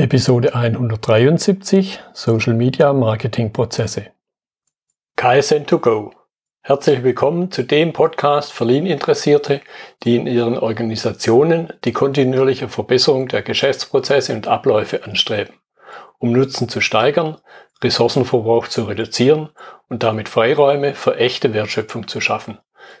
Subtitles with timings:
[0.00, 4.06] Episode 173 Social Media Marketing Prozesse.
[5.18, 6.12] KSN2Go.
[6.62, 9.60] Herzlich willkommen zu dem Podcast für Lean-Interessierte,
[10.02, 15.56] die in ihren Organisationen die kontinuierliche Verbesserung der Geschäftsprozesse und Abläufe anstreben,
[16.18, 17.36] um Nutzen zu steigern,
[17.84, 19.50] Ressourcenverbrauch zu reduzieren
[19.90, 22.56] und damit Freiräume für echte Wertschöpfung zu schaffen,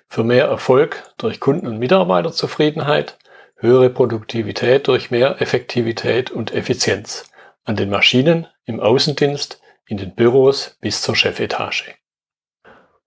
[0.06, 3.16] für mehr Erfolg durch Kunden- und Mitarbeiterzufriedenheit,
[3.60, 7.30] höhere Produktivität durch mehr Effektivität und Effizienz
[7.64, 11.94] an den Maschinen, im Außendienst, in den Büros bis zur Chefetage.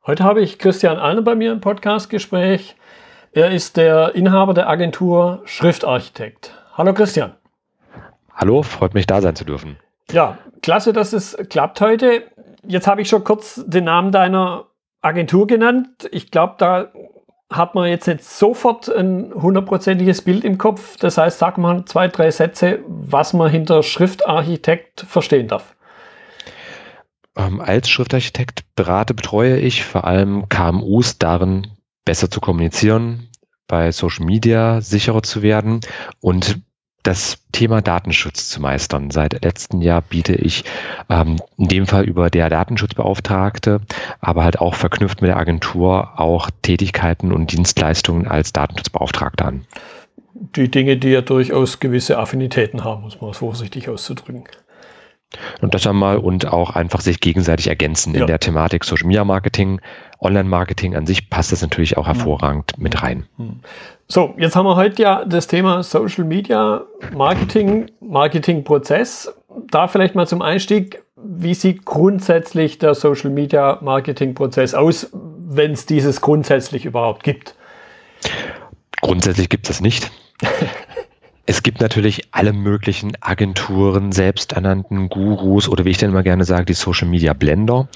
[0.05, 2.75] Heute habe ich Christian Allner bei mir im Podcastgespräch.
[3.31, 6.53] Er ist der Inhaber der Agentur Schriftarchitekt.
[6.73, 7.35] Hallo Christian.
[8.31, 9.77] Hallo, freut mich da sein zu dürfen.
[10.11, 12.23] Ja, klasse, dass es klappt heute.
[12.67, 14.67] Jetzt habe ich schon kurz den Namen deiner
[15.01, 16.07] Agentur genannt.
[16.11, 16.91] Ich glaube, da
[17.55, 20.97] hat man jetzt nicht sofort ein hundertprozentiges Bild im Kopf.
[20.97, 25.75] Das heißt, sag mal zwei, drei Sätze, was man hinter Schriftarchitekt verstehen darf.
[27.35, 31.67] Ähm, als Schriftarchitekt berate, betreue ich vor allem KMUs darin,
[32.05, 33.29] besser zu kommunizieren,
[33.67, 35.79] bei Social Media sicherer zu werden
[36.19, 36.59] und
[37.03, 39.11] das Thema Datenschutz zu meistern.
[39.11, 40.63] Seit letztem Jahr biete ich
[41.09, 43.81] ähm, in dem Fall über der Datenschutzbeauftragte,
[44.21, 49.65] aber halt auch verknüpft mit der Agentur auch Tätigkeiten und Dienstleistungen als Datenschutzbeauftragter an.
[50.33, 54.45] Die Dinge, die ja durchaus gewisse Affinitäten haben, muss man vorsichtig auszudrücken.
[55.61, 58.21] Und das einmal und auch einfach sich gegenseitig ergänzen ja.
[58.21, 59.81] in der Thematik Social Media Marketing,
[60.19, 63.25] Online Marketing an sich passt das natürlich auch hervorragend mit rein.
[63.37, 63.59] Mhm.
[64.07, 66.83] So, jetzt haben wir heute ja das Thema Social Media
[67.13, 69.33] Marketing, Marketingprozess.
[69.69, 75.71] Da vielleicht mal zum Einstieg, wie sieht grundsätzlich der Social Media Marketing Prozess aus, wenn
[75.71, 77.55] es dieses grundsätzlich überhaupt gibt?
[79.01, 80.11] Grundsätzlich gibt es nicht.
[81.45, 86.63] Es gibt natürlich alle möglichen Agenturen, selbsternannten Gurus oder wie ich denn immer gerne sage,
[86.63, 87.89] die Social Media Blender,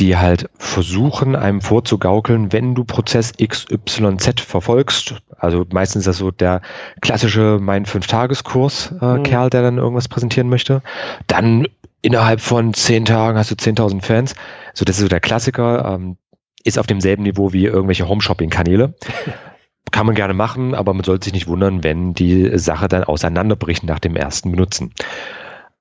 [0.00, 5.14] die halt versuchen, einem vorzugaukeln, wenn du Prozess XYZ verfolgst.
[5.38, 6.60] Also meistens ist das so der
[7.00, 9.22] klassische Mein Fünf-Tageskurs äh, mhm.
[9.24, 10.82] Der dann irgendwas präsentieren möchte.
[11.28, 11.68] Dann
[12.00, 14.34] innerhalb von zehn Tagen hast du 10.000 Fans.
[14.74, 15.94] So, das ist so der Klassiker.
[15.94, 16.16] Ähm,
[16.64, 18.94] ist auf demselben Niveau wie irgendwelche Home-Shopping-Kanäle.
[19.90, 23.84] Kann man gerne machen, aber man sollte sich nicht wundern, wenn die Sache dann auseinanderbricht
[23.84, 24.94] nach dem ersten Benutzen.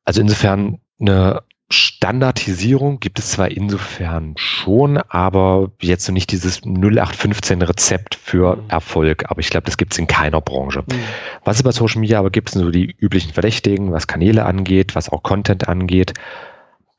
[0.03, 7.61] Also insofern eine Standardisierung gibt es zwar insofern schon, aber jetzt so nicht dieses 0815
[7.61, 8.69] Rezept für mhm.
[8.69, 9.25] Erfolg.
[9.29, 10.81] Aber ich glaube, das gibt es in keiner Branche.
[10.81, 10.95] Mhm.
[11.45, 14.95] Was es bei Social Media aber gibt, sind so die üblichen Verdächtigen, was Kanäle angeht,
[14.95, 16.13] was auch Content angeht.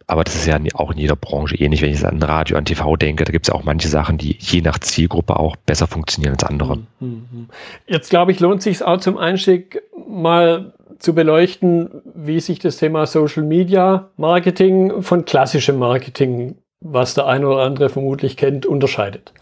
[0.06, 1.82] Aber das ist ja auch in jeder Branche ähnlich.
[1.82, 4.60] Wenn ich an Radio, an TV denke, da gibt es auch manche Sachen, die je
[4.60, 6.78] nach Zielgruppe auch besser funktionieren als andere.
[7.00, 7.48] Mhm.
[7.86, 13.06] Jetzt glaube ich, lohnt sich auch zum Einstieg mal zu beleuchten, wie sich das Thema
[13.06, 19.32] Social Media Marketing von klassischem Marketing, was der eine oder andere vermutlich kennt, unterscheidet.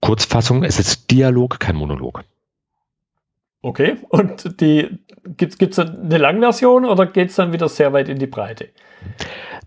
[0.00, 2.24] Kurzfassung, es ist Dialog, kein Monolog.
[3.62, 4.88] Okay, und die
[5.36, 8.68] gibt es eine Langversion oder geht es dann wieder sehr weit in die Breite?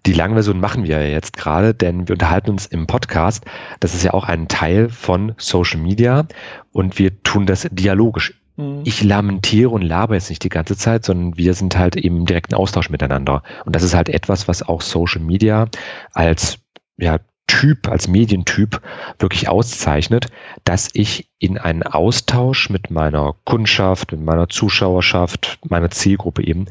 [0.06, 3.46] Die Langversion machen wir ja jetzt gerade, denn wir unterhalten uns im Podcast.
[3.80, 6.26] Das ist ja auch ein Teil von Social Media
[6.72, 8.34] und wir tun das dialogisch.
[8.58, 8.82] Mhm.
[8.84, 12.56] Ich lamentiere und laber jetzt nicht die ganze Zeit, sondern wir sind halt im direkten
[12.56, 13.44] Austausch miteinander.
[13.66, 15.68] Und das ist halt etwas, was auch Social Media
[16.12, 16.58] als
[16.98, 17.20] ja,
[17.53, 18.81] Typ, als Medientyp
[19.19, 20.31] wirklich auszeichnet,
[20.64, 26.66] dass ich in einen Austausch mit meiner Kundschaft, mit meiner Zuschauerschaft, meiner Zielgruppe eben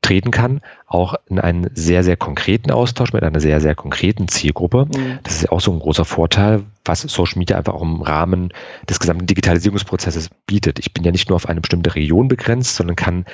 [0.00, 4.86] treten kann, auch in einen sehr, sehr konkreten Austausch mit einer sehr, sehr konkreten Zielgruppe.
[4.86, 5.18] Mhm.
[5.24, 8.52] Das ist ja auch so ein großer Vorteil, was Social Media einfach auch im Rahmen
[8.88, 10.78] des gesamten Digitalisierungsprozesses bietet.
[10.78, 13.24] Ich bin ja nicht nur auf eine bestimmte Region begrenzt, sondern kann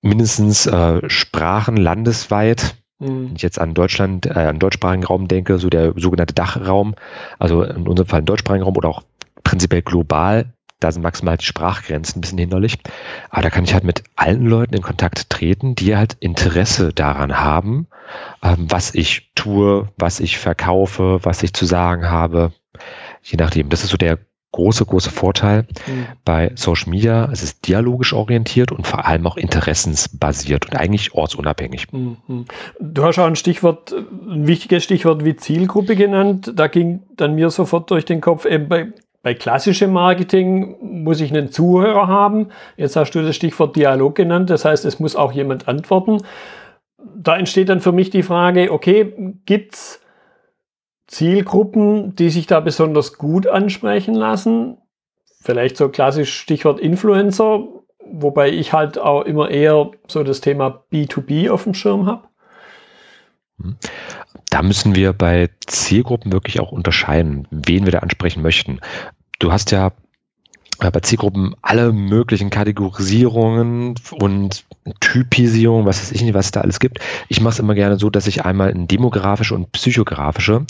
[0.00, 2.76] mindestens äh, Sprachen landesweit.
[3.02, 6.94] Wenn ich jetzt an Deutschland, äh, an deutschsprachigen Raum denke, so der sogenannte Dachraum,
[7.38, 9.02] also in unserem Fall deutschsprachigen Raum oder auch
[9.42, 10.52] prinzipiell global,
[10.82, 12.78] da sind maximal die Sprachgrenzen ein bisschen hinderlich.
[13.30, 17.38] Aber da kann ich halt mit allen Leuten in Kontakt treten, die halt Interesse daran
[17.38, 17.86] haben,
[18.42, 22.52] ähm, was ich tue, was ich verkaufe, was ich zu sagen habe.
[23.22, 23.68] Je nachdem.
[23.68, 24.18] Das ist so der
[24.52, 26.06] große, große Vorteil mhm.
[26.24, 27.28] bei Social Media.
[27.32, 31.92] Es ist dialogisch orientiert und vor allem auch interessensbasiert und eigentlich ortsunabhängig.
[31.92, 32.44] Mhm.
[32.78, 36.52] Du hast auch ein Stichwort, ein wichtiges Stichwort wie Zielgruppe genannt.
[36.54, 41.32] Da ging dann mir sofort durch den Kopf, eben bei, bei klassischem Marketing muss ich
[41.32, 42.48] einen Zuhörer haben.
[42.76, 44.50] Jetzt hast du das Stichwort Dialog genannt.
[44.50, 46.18] Das heißt, es muss auch jemand antworten.
[47.16, 49.12] Da entsteht dann für mich die Frage, okay,
[49.46, 50.01] gibt's
[51.12, 54.78] Zielgruppen, die sich da besonders gut ansprechen lassen.
[55.42, 57.68] Vielleicht so klassisch Stichwort Influencer.
[58.14, 62.28] wobei ich halt auch immer eher so das Thema B2B auf dem Schirm habe.
[63.60, 63.76] Hm.
[64.50, 68.80] Da müssen wir bei Zielgruppen wirklich auch unterscheiden, wen wir da ansprechen möchten.
[69.38, 69.92] Du hast ja
[70.90, 74.64] bei Zielgruppen alle möglichen Kategorisierungen und
[75.00, 76.98] Typisierung, was weiß ich nicht, was es da alles gibt.
[77.28, 80.66] Ich mache es immer gerne so, dass ich einmal in demografische und psychografische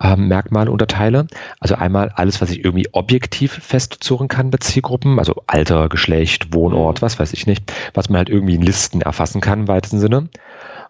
[0.00, 1.26] äh, Merkmale unterteile.
[1.60, 7.00] Also einmal alles, was ich irgendwie objektiv festzurren kann bei Zielgruppen, also Alter, Geschlecht, Wohnort,
[7.00, 10.28] was weiß ich nicht, was man halt irgendwie in Listen erfassen kann im weitesten Sinne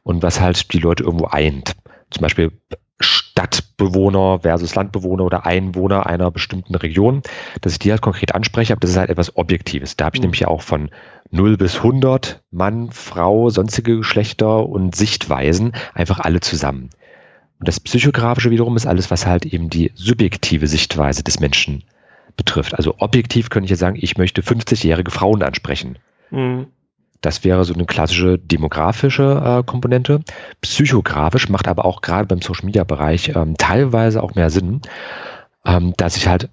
[0.02, 1.76] und was halt die Leute irgendwo eint.
[2.10, 2.52] Zum Beispiel
[3.36, 7.22] Stadtbewohner versus Landbewohner oder Einwohner einer bestimmten Region,
[7.62, 9.96] dass ich die halt konkret anspreche, aber das ist halt etwas Objektives.
[9.96, 10.26] Da habe ich mhm.
[10.26, 10.88] nämlich ja auch von
[11.32, 16.90] 0 bis 100 Mann, Frau, sonstige Geschlechter und Sichtweisen einfach alle zusammen.
[17.58, 21.82] Und das Psychografische wiederum ist alles, was halt eben die subjektive Sichtweise des Menschen
[22.36, 22.76] betrifft.
[22.76, 25.98] Also objektiv könnte ich ja sagen, ich möchte 50-jährige Frauen ansprechen.
[26.30, 26.68] Mhm.
[27.24, 30.20] Das wäre so eine klassische demografische äh, Komponente.
[30.60, 34.82] Psychografisch macht aber auch gerade beim Social Media Bereich ähm, teilweise auch mehr Sinn,
[35.64, 36.50] ähm, dass ich halt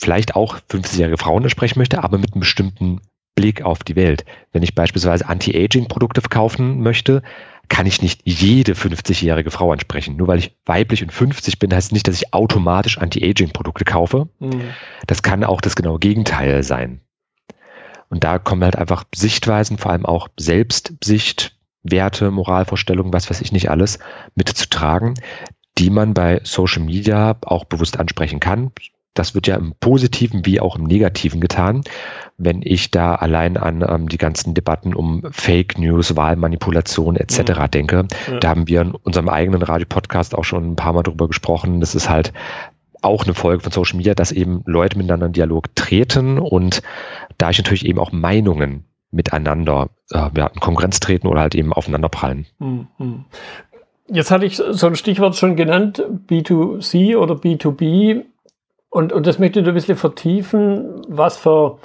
[0.00, 3.02] vielleicht auch 50-jährige Frauen sprechen möchte, aber mit einem bestimmten
[3.34, 4.24] Blick auf die Welt.
[4.50, 7.22] Wenn ich beispielsweise Anti-Aging-Produkte verkaufen möchte,
[7.68, 10.16] kann ich nicht jede 50-jährige Frau ansprechen.
[10.16, 14.30] Nur weil ich weiblich und 50 bin, heißt nicht, dass ich automatisch Anti-Aging-Produkte kaufe.
[14.38, 14.70] Mhm.
[15.06, 17.02] Das kann auch das genaue Gegenteil sein.
[18.12, 23.52] Und da kommen halt einfach Sichtweisen, vor allem auch Selbstsicht, Werte, Moralvorstellungen, was weiß ich
[23.52, 24.00] nicht alles,
[24.34, 25.14] mitzutragen,
[25.78, 28.70] die man bei Social Media auch bewusst ansprechen kann.
[29.14, 31.84] Das wird ja im Positiven wie auch im Negativen getan.
[32.36, 37.38] Wenn ich da allein an ähm, die ganzen Debatten um Fake News, Wahlmanipulation etc.
[37.38, 37.70] Mhm.
[37.70, 38.38] denke, ja.
[38.40, 41.80] da haben wir in unserem eigenen Radio-Podcast auch schon ein paar Mal drüber gesprochen.
[41.80, 42.34] Das ist halt
[43.02, 46.82] auch eine Folge von Social Media, dass eben Leute miteinander in Dialog treten und
[47.38, 51.72] da ich natürlich eben auch Meinungen miteinander äh, ja, in Konkurrenz treten oder halt eben
[51.72, 52.46] aufeinander prallen.
[52.58, 53.24] Mhm.
[54.08, 58.24] Jetzt hatte ich so ein Stichwort schon genannt, B2C oder B2B.
[58.90, 61.02] Und, und das möchte ich ein bisschen vertiefen.
[61.08, 61.78] Was für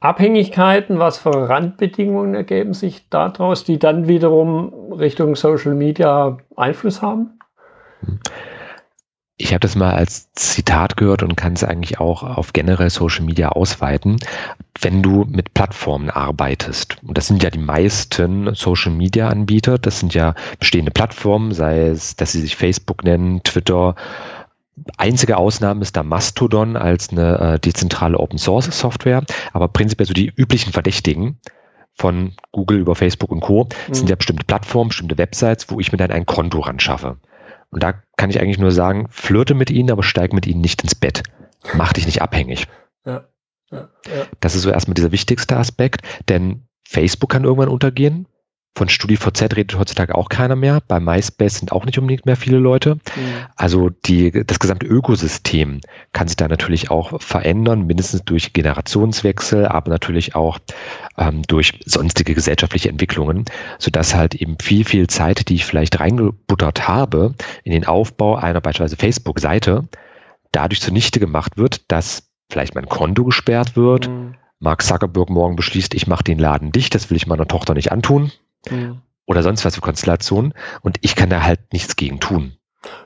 [0.00, 7.38] Abhängigkeiten, was für Randbedingungen ergeben sich daraus, die dann wiederum Richtung Social Media Einfluss haben?
[8.02, 8.20] Mhm.
[9.36, 13.24] Ich habe das mal als Zitat gehört und kann es eigentlich auch auf generell Social
[13.24, 14.16] Media ausweiten.
[14.80, 19.98] Wenn du mit Plattformen arbeitest, und das sind ja die meisten Social Media Anbieter, das
[19.98, 23.96] sind ja bestehende Plattformen, sei es, dass sie sich Facebook nennen, Twitter,
[24.96, 29.22] Einzige Ausnahme ist da Mastodon als eine äh, dezentrale Open Source Software,
[29.52, 31.38] aber prinzipiell so die üblichen Verdächtigen
[31.94, 33.68] von Google über Facebook und Co.
[33.88, 33.94] Mhm.
[33.94, 37.18] sind ja bestimmte Plattformen, bestimmte Websites, wo ich mir dann ein Konto ran schaffe.
[37.74, 40.82] Und da kann ich eigentlich nur sagen, flirte mit ihnen, aber steig mit ihnen nicht
[40.82, 41.24] ins Bett.
[41.74, 42.68] Mach dich nicht abhängig.
[43.04, 43.24] Ja,
[43.72, 44.26] ja, ja.
[44.38, 48.28] Das ist so erstmal dieser wichtigste Aspekt, denn Facebook kann irgendwann untergehen.
[48.76, 50.82] Von StudiVZ redet heutzutage auch keiner mehr.
[50.88, 52.96] Bei MySpace sind auch nicht unbedingt mehr viele Leute.
[52.96, 53.00] Mhm.
[53.54, 55.80] Also die, das gesamte Ökosystem
[56.12, 60.58] kann sich da natürlich auch verändern, mindestens durch Generationswechsel, aber natürlich auch
[61.16, 63.44] ähm, durch sonstige gesellschaftliche Entwicklungen,
[63.78, 68.60] sodass halt eben viel, viel Zeit, die ich vielleicht reingebuttert habe in den Aufbau einer
[68.60, 69.84] beispielsweise Facebook-Seite,
[70.50, 74.34] dadurch zunichte gemacht wird, dass vielleicht mein Konto gesperrt wird, mhm.
[74.58, 77.92] Mark Zuckerberg morgen beschließt, ich mache den Laden dicht, das will ich meiner Tochter nicht
[77.92, 78.32] antun.
[78.70, 79.00] Mhm.
[79.26, 80.54] Oder sonst was für Konstellationen.
[80.82, 82.56] Und ich kann da halt nichts gegen tun.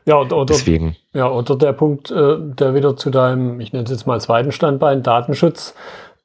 [0.05, 0.97] Ja, oder, Deswegen.
[1.13, 4.51] Ja, oder der Punkt, äh, der wieder zu deinem, ich nenne es jetzt mal zweiten
[4.51, 5.75] Standbein, Datenschutz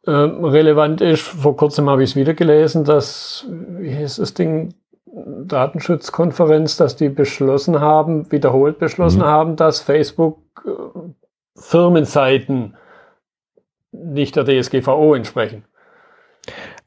[0.05, 1.21] äh, relevant ist.
[1.21, 4.73] Vor kurzem habe ich es wieder gelesen, dass, wie heißt das Ding,
[5.15, 9.25] Datenschutzkonferenz, dass die beschlossen haben, wiederholt beschlossen mhm.
[9.25, 10.71] haben, dass Facebook äh,
[11.55, 12.75] Firmenseiten
[13.91, 15.65] nicht der DSGVO entsprechen.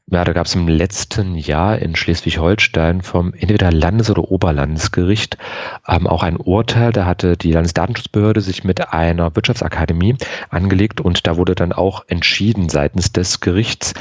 [0.09, 5.37] Ja, da gab es im letzten Jahr in Schleswig-Holstein vom entweder Landes- oder Oberlandesgericht
[5.85, 6.93] ähm, auch ein Urteil.
[6.93, 10.15] Da hatte die Landesdatenschutzbehörde sich mit einer Wirtschaftsakademie
[10.49, 13.95] angelegt und da wurde dann auch entschieden seitens des Gerichts,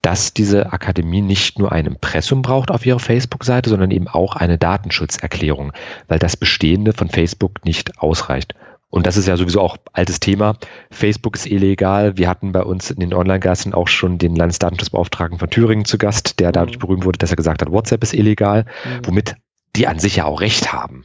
[0.00, 4.56] dass diese Akademie nicht nur ein Impressum braucht auf ihrer Facebook-Seite, sondern eben auch eine
[4.56, 5.72] Datenschutzerklärung,
[6.08, 8.54] weil das Bestehende von Facebook nicht ausreicht.
[8.90, 10.56] Und das ist ja sowieso auch altes Thema.
[10.90, 12.16] Facebook ist illegal.
[12.16, 16.40] Wir hatten bei uns in den Online-Gassen auch schon den Landesdatenschutzbeauftragten von Thüringen zu Gast,
[16.40, 16.80] der dadurch mhm.
[16.80, 19.06] berühmt wurde, dass er gesagt hat, WhatsApp ist illegal, mhm.
[19.06, 19.36] womit
[19.76, 21.04] die an sich ja auch recht haben.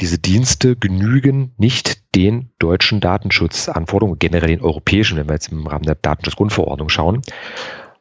[0.00, 5.84] Diese Dienste genügen nicht den deutschen Datenschutzanforderungen, generell den europäischen, wenn wir jetzt im Rahmen
[5.84, 7.22] der Datenschutzgrundverordnung schauen.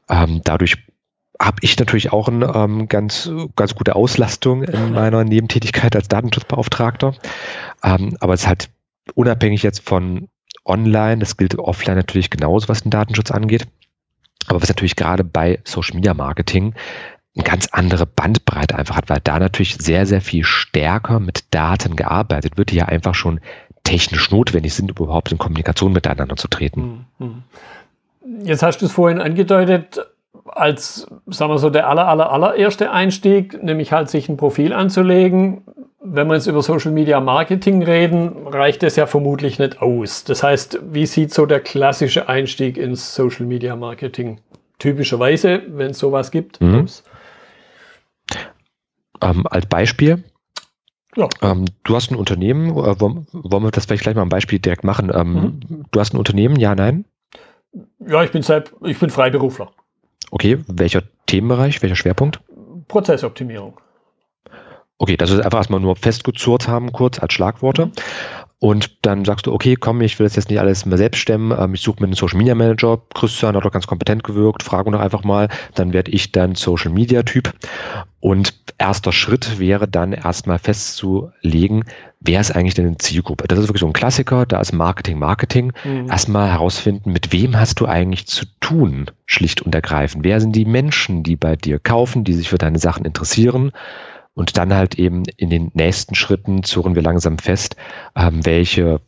[0.10, 0.78] Ähm, dadurch
[1.40, 7.14] habe ich natürlich auch eine ähm, ganz, ganz gute Auslastung in meiner Nebentätigkeit als Datenschutzbeauftragter.
[7.84, 8.70] Ähm, aber es ist halt
[9.14, 10.30] unabhängig jetzt von
[10.66, 13.68] online, das gilt offline natürlich genauso, was den Datenschutz angeht.
[14.48, 16.74] Aber was natürlich gerade bei Social Media Marketing
[17.36, 21.96] eine ganz andere Bandbreite einfach hat, weil da natürlich sehr, sehr viel stärker mit Daten
[21.96, 23.42] gearbeitet wird, die ja einfach schon
[23.84, 27.06] technisch notwendig sind, überhaupt in Kommunikation miteinander zu treten.
[27.20, 27.44] Mhm.
[28.44, 30.00] Jetzt hast du es vorhin angedeutet,
[30.46, 35.64] als, sagen wir so, der aller, aller, allererste Einstieg, nämlich halt sich ein Profil anzulegen.
[36.00, 40.24] Wenn wir jetzt über Social Media Marketing reden, reicht das ja vermutlich nicht aus.
[40.24, 44.40] Das heißt, wie sieht so der klassische Einstieg ins Social Media Marketing
[44.78, 46.62] typischerweise, wenn es sowas gibt?
[46.62, 46.86] Mhm.
[49.22, 50.24] Ähm, als Beispiel,
[51.16, 51.30] ja.
[51.42, 54.60] Ähm, du hast ein Unternehmen, äh, wollen, wollen, wir das vielleicht gleich mal ein Beispiel
[54.60, 55.12] direkt machen?
[55.14, 55.86] Ähm, mhm.
[55.92, 57.06] Du hast ein Unternehmen, ja, nein?
[58.06, 59.72] Ja, ich bin, seit, ich bin Freiberufler.
[60.32, 62.40] Okay, welcher Themenbereich, welcher Schwerpunkt?
[62.88, 63.80] Prozessoptimierung.
[64.98, 67.92] Okay, das ist einfach erstmal nur festgezurrt haben, kurz als Schlagworte.
[68.66, 71.56] Und dann sagst du, okay, komm, ich will das jetzt nicht alles mehr selbst stemmen,
[71.56, 74.90] ähm, ich suche mir einen Social Media Manager, Christian hat doch ganz kompetent gewirkt, frage
[74.90, 77.54] doch einfach mal, dann werde ich dann Social Media Typ.
[78.22, 81.84] Und erster Schritt wäre dann erstmal festzulegen,
[82.22, 83.48] wer ist eigentlich denn eine Zielgruppe?
[83.48, 85.72] Das ist wirklich so ein Klassiker, da ist Marketing, Marketing.
[85.84, 86.10] Mhm.
[86.10, 90.24] Erstmal herausfinden, mit wem hast du eigentlich zu tun, schlicht und ergreifend.
[90.24, 93.74] Wer sind die Menschen, die bei dir kaufen, die sich für deine Sachen interessieren?
[94.36, 97.76] Und dann halt eben in den nächsten Schritten zurren wir langsam fest,
[98.16, 99.02] ähm, welche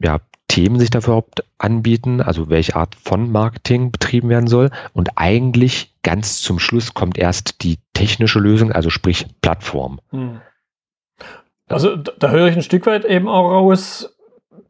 [0.00, 4.70] ja, Themen sich dafür überhaupt anbieten, also welche Art von Marketing betrieben werden soll.
[4.92, 10.00] Und eigentlich ganz zum Schluss kommt erst die technische Lösung, also sprich Plattform.
[10.10, 10.40] Hm.
[11.68, 14.12] Also da höre ich ein Stück weit eben auch raus,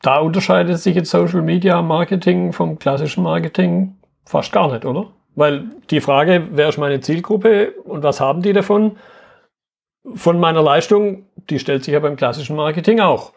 [0.02, 5.08] da unterscheidet sich jetzt Social Media Marketing vom klassischen Marketing fast gar nicht, oder?
[5.34, 8.96] Weil die Frage, wer ist meine Zielgruppe und was haben die davon,
[10.14, 13.32] von meiner Leistung, die stellt sich ja beim klassischen Marketing auch.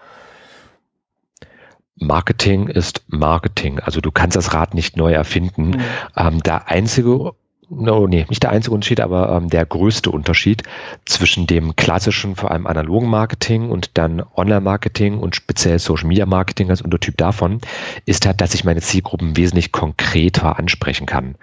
[1.95, 3.79] Marketing ist Marketing.
[3.79, 5.69] Also du kannst das Rad nicht neu erfinden.
[5.69, 5.81] Mhm.
[6.17, 7.33] Ähm, der einzige,
[7.69, 10.63] no, nee, nicht der einzige Unterschied, aber ähm, der größte Unterschied
[11.05, 17.17] zwischen dem klassischen, vor allem analogen Marketing und dann Online-Marketing und speziell Social-Media-Marketing als Untertyp
[17.17, 17.59] davon,
[18.05, 21.35] ist halt, dass ich meine Zielgruppen wesentlich konkreter ansprechen kann.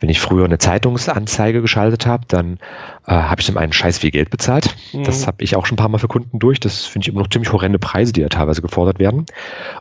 [0.00, 2.58] Wenn ich früher eine Zeitungsanzeige geschaltet habe, dann
[3.06, 4.74] äh, habe ich zum einen scheiß viel Geld bezahlt.
[4.92, 5.04] Mhm.
[5.04, 6.60] Das habe ich auch schon ein paar Mal für Kunden durch.
[6.60, 9.26] Das finde ich immer noch ziemlich horrende Preise, die da teilweise gefordert werden.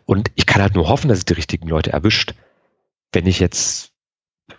[0.06, 2.34] Und ich kann halt nur hoffen, dass es die richtigen Leute erwischt.
[3.12, 3.92] Wenn ich jetzt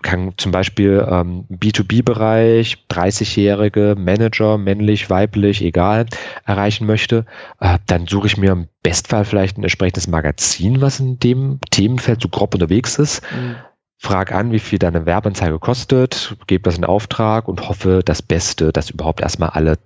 [0.02, 6.06] kann zum Beispiel ähm, B2B-Bereich, 30-jährige Manager, männlich, weiblich, egal,
[6.44, 7.24] erreichen möchte,
[7.60, 12.20] äh, dann suche ich mir im Bestfall vielleicht ein entsprechendes Magazin, was in dem Themenfeld
[12.20, 13.22] so grob unterwegs ist.
[13.32, 13.56] Mhm
[13.98, 18.72] frag an, wie viel deine Werbeanzeige kostet, gebe das in Auftrag und hoffe das Beste,
[18.72, 19.78] dass überhaupt erstmal alle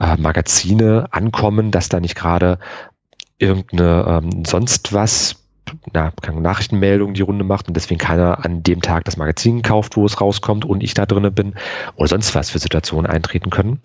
[0.00, 2.58] äh, Magazine ankommen, dass da nicht gerade
[3.38, 5.36] irgendeine ähm, sonst was
[5.92, 10.04] na, Nachrichtenmeldung die Runde macht und deswegen keiner an dem Tag das Magazin kauft, wo
[10.06, 11.54] es rauskommt und ich da drinne bin
[11.96, 13.80] oder sonst was für Situationen eintreten können.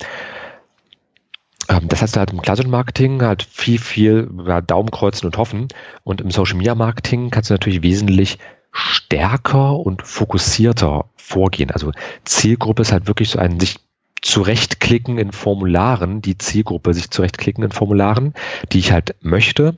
[1.70, 5.68] Ähm, das heißt halt im klassischen Marketing halt viel, viel ja, Daumenkreuzen und hoffen
[6.04, 8.40] und im Social Media Marketing kannst du natürlich wesentlich
[8.74, 11.72] stärker und fokussierter vorgehen.
[11.72, 11.92] Also
[12.26, 13.80] Zielgruppe ist halt wirklich so ein sich
[14.22, 18.34] zurechtklicken in Formularen, die Zielgruppe sich zurechtklicken in Formularen,
[18.72, 19.78] die ich halt möchte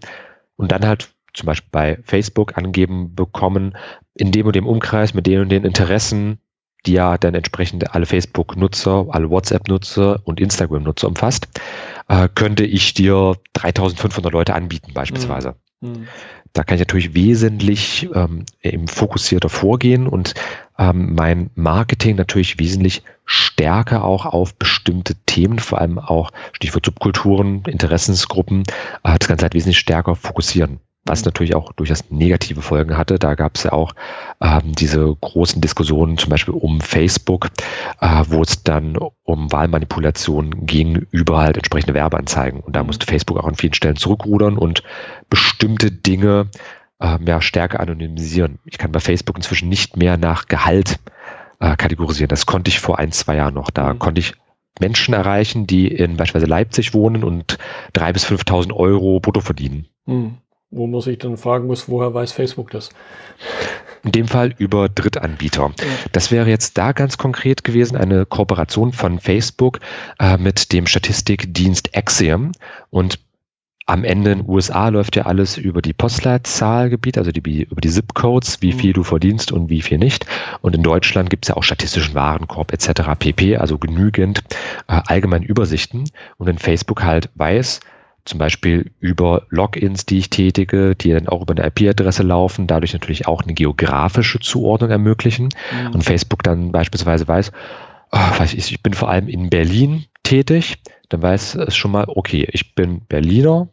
[0.56, 3.76] und dann halt zum Beispiel bei Facebook angeben bekommen,
[4.14, 6.40] in dem und dem Umkreis mit den und den Interessen,
[6.86, 11.48] die ja dann entsprechend alle Facebook-Nutzer, alle WhatsApp-Nutzer und Instagram-Nutzer umfasst,
[12.08, 15.50] äh, könnte ich dir 3500 Leute anbieten beispielsweise.
[15.50, 15.65] Mhm.
[15.86, 16.08] Mhm.
[16.56, 20.36] Da kann ich natürlich wesentlich ähm, eben fokussierter vorgehen und
[20.80, 27.64] ähm, mein Marketing natürlich wesentlich stärker auch auf bestimmte Themen, vor allem auch Stichwort Subkulturen,
[27.66, 28.64] Interessensgruppen,
[29.04, 33.20] äh, das Ganze halt wesentlich stärker fokussieren was natürlich auch durchaus negative Folgen hatte.
[33.20, 33.94] Da gab es ja auch
[34.42, 37.50] ähm, diese großen Diskussionen zum Beispiel um Facebook,
[38.02, 42.60] äh, wo es dann um Wahlmanipulationen ging über halt entsprechende Werbeanzeigen.
[42.60, 42.88] Und da mhm.
[42.88, 44.82] musste Facebook auch an vielen Stellen zurückrudern und
[45.30, 46.48] bestimmte Dinge
[47.00, 48.58] äh, ja, stärker anonymisieren.
[48.66, 51.00] Ich kann bei Facebook inzwischen nicht mehr nach Gehalt
[51.60, 52.30] äh, kategorisieren.
[52.30, 53.70] Das konnte ich vor ein, zwei Jahren noch.
[53.70, 54.00] Da mhm.
[54.00, 54.34] konnte ich
[54.80, 57.60] Menschen erreichen, die in beispielsweise Leipzig wohnen und
[57.94, 59.86] drei bis 5.000 Euro brutto verdienen.
[60.08, 60.38] Mhm
[60.72, 62.90] wo man sich dann fragen muss, woher weiß Facebook das?
[64.04, 65.74] In dem Fall über Drittanbieter.
[66.12, 69.80] Das wäre jetzt da ganz konkret gewesen, eine Kooperation von Facebook
[70.20, 72.52] äh, mit dem Statistikdienst Axiom.
[72.92, 73.20] Und
[73.88, 77.90] am Ende in den USA läuft ja alles über die Postleitzahlgebiet, also die, über die
[77.90, 80.26] ZIP-Codes, wie viel du verdienst und wie viel nicht.
[80.62, 83.12] Und in Deutschland gibt es ja auch statistischen Warenkorb etc.
[83.18, 84.40] pp, also genügend
[84.88, 86.10] äh, allgemeine Übersichten.
[86.38, 87.80] Und wenn Facebook halt weiß,
[88.26, 92.94] zum Beispiel über Logins, die ich tätige, die dann auch über eine IP-Adresse laufen, dadurch
[92.94, 95.50] natürlich auch eine geografische Zuordnung ermöglichen.
[95.72, 95.94] Mhm.
[95.94, 97.52] Und Facebook dann beispielsweise weiß,
[98.12, 100.80] oh, weiß ich, ich bin vor allem in Berlin tätig,
[101.10, 103.70] dann weiß es schon mal, okay, ich bin Berliner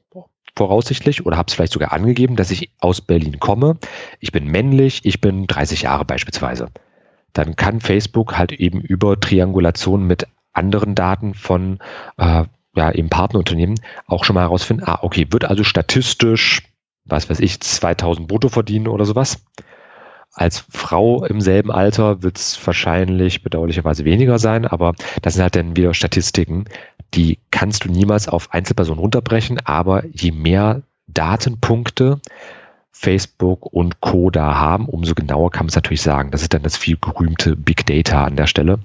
[0.54, 3.78] voraussichtlich oder habe es vielleicht sogar angegeben, dass ich aus Berlin komme.
[4.20, 6.68] Ich bin männlich, ich bin 30 Jahre beispielsweise.
[7.32, 11.78] Dann kann Facebook halt eben über Triangulation mit anderen Daten von
[12.18, 12.44] äh,
[12.74, 16.62] ja, eben Partnerunternehmen auch schon mal herausfinden, ah, okay, wird also statistisch,
[17.04, 19.44] was weiß ich, 2000 brutto verdienen oder sowas.
[20.34, 25.56] Als Frau im selben Alter wird es wahrscheinlich bedauerlicherweise weniger sein, aber das sind halt
[25.56, 26.64] dann wieder Statistiken,
[27.12, 32.20] die kannst du niemals auf Einzelpersonen runterbrechen, aber je mehr Datenpunkte
[32.92, 34.30] Facebook und Co.
[34.30, 36.30] da haben, umso genauer kann man es natürlich sagen.
[36.30, 38.78] Das ist dann das viel gerühmte Big Data an der Stelle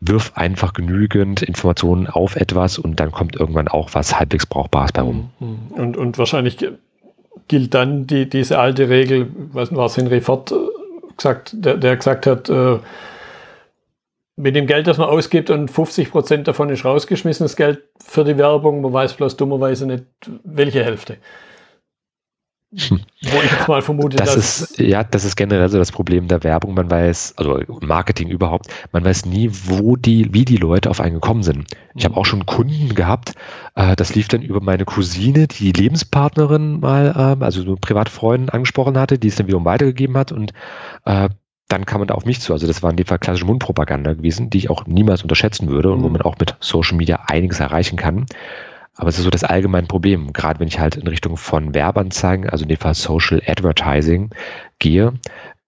[0.00, 5.02] wirf einfach genügend Informationen auf etwas und dann kommt irgendwann auch was halbwegs Brauchbares bei
[5.02, 5.30] rum.
[5.40, 5.72] Mhm.
[5.72, 6.58] Und, und wahrscheinlich
[7.48, 10.56] gilt dann die, diese alte Regel, was war Henry Ford äh,
[11.16, 12.78] gesagt, der, der gesagt hat, äh,
[14.36, 18.38] mit dem Geld, das man ausgibt und 50 Prozent davon ist rausgeschmissenes Geld für die
[18.38, 20.04] Werbung, man weiß bloß dummerweise nicht,
[20.44, 21.16] welche Hälfte.
[22.70, 26.44] Wo ich jetzt mal vermute, das ist ja, das ist generell so das Problem der
[26.44, 26.74] Werbung.
[26.74, 31.14] Man weiß, also Marketing überhaupt, man weiß nie, wo die, wie die Leute auf einen
[31.14, 31.66] gekommen sind.
[31.94, 33.32] Ich habe auch schon Kunden gehabt,
[33.74, 38.98] äh, das lief dann über meine Cousine, die Lebenspartnerin mal, äh, also so Privatfreundin angesprochen
[38.98, 40.52] hatte, die es dann wiederum weitergegeben hat und
[41.06, 41.30] äh,
[41.68, 42.52] dann kam man da auf mich zu.
[42.52, 45.90] Also das war in dem Fall klassische Mundpropaganda gewesen, die ich auch niemals unterschätzen würde
[45.90, 46.14] und wo mhm.
[46.14, 48.26] man auch mit Social Media einiges erreichen kann.
[48.98, 52.50] Aber es ist so das allgemeine Problem, gerade wenn ich halt in Richtung von Werbeanzeigen,
[52.50, 54.30] also in dem Fall Social Advertising
[54.80, 55.14] gehe.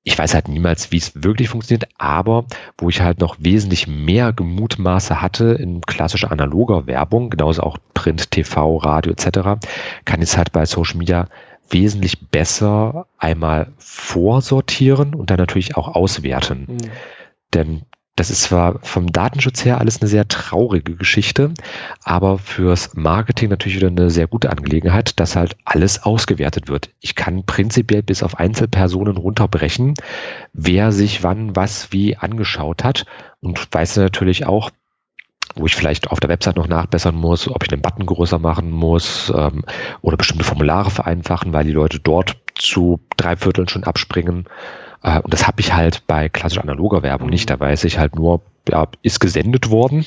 [0.02, 2.46] Ich weiß halt niemals, wie es wirklich funktioniert, aber
[2.76, 8.32] wo ich halt noch wesentlich mehr Gemutmaße hatte in klassischer analoger Werbung, genauso auch Print,
[8.32, 9.62] TV, Radio etc.,
[10.04, 11.28] kann ich es halt bei Social Media
[11.68, 16.66] wesentlich besser einmal vorsortieren und dann natürlich auch auswerten.
[16.68, 16.90] Mhm.
[17.54, 17.82] Denn
[18.16, 21.54] das ist zwar vom Datenschutz her alles eine sehr traurige Geschichte,
[22.02, 26.90] aber fürs Marketing natürlich wieder eine sehr gute Angelegenheit, dass halt alles ausgewertet wird.
[27.00, 29.94] Ich kann prinzipiell bis auf Einzelpersonen runterbrechen,
[30.52, 33.06] wer sich wann was wie angeschaut hat
[33.40, 34.70] und weiß natürlich auch,
[35.54, 38.70] wo ich vielleicht auf der Website noch nachbessern muss, ob ich den Button größer machen
[38.70, 39.64] muss ähm,
[40.00, 44.46] oder bestimmte Formulare vereinfachen, weil die Leute dort zu drei Vierteln schon abspringen.
[45.02, 47.32] Äh, und das habe ich halt bei klassischer analoger Werbung mhm.
[47.32, 47.50] nicht.
[47.50, 50.04] Da weiß ich halt nur, ja, ist gesendet worden.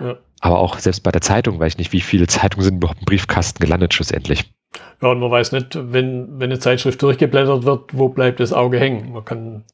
[0.00, 0.16] Ja.
[0.40, 3.06] Aber auch selbst bei der Zeitung weiß ich nicht, wie viele Zeitungen sind überhaupt im
[3.06, 4.52] Briefkasten gelandet schlussendlich.
[5.00, 8.78] Ja, und man weiß nicht, wenn, wenn eine Zeitschrift durchgeblättert wird, wo bleibt das Auge
[8.78, 9.12] hängen.
[9.12, 9.64] Man kann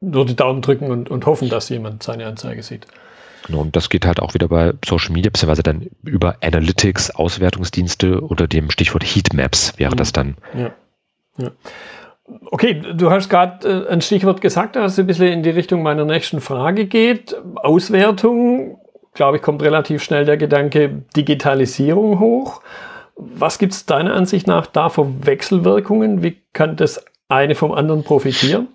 [0.00, 2.86] nur die Daumen drücken und, und hoffen, dass jemand seine Anzeige sieht.
[3.46, 8.20] Genau, und das geht halt auch wieder bei Social Media, beziehungsweise dann über Analytics, Auswertungsdienste
[8.20, 9.96] unter dem Stichwort Heatmaps wäre mhm.
[9.96, 10.36] das dann.
[10.54, 10.70] Ja.
[11.38, 11.50] ja.
[12.50, 16.04] Okay, du hast gerade äh, ein Stichwort gesagt, das ein bisschen in die Richtung meiner
[16.04, 17.36] nächsten Frage geht.
[17.56, 18.80] Auswertung,
[19.14, 22.62] glaube ich, kommt relativ schnell der Gedanke Digitalisierung hoch.
[23.16, 26.22] Was gibt es deiner Ansicht nach da für Wechselwirkungen?
[26.22, 28.68] Wie kann das eine vom anderen profitieren?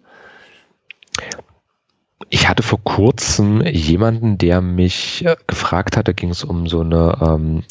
[2.29, 6.81] Ich hatte vor kurzem jemanden, der mich äh, gefragt hat, da ging es um so
[6.81, 7.63] eine ähm,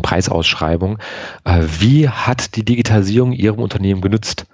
[0.00, 0.98] Preisausschreibung,
[1.44, 4.46] äh, wie hat die Digitalisierung Ihrem Unternehmen genützt?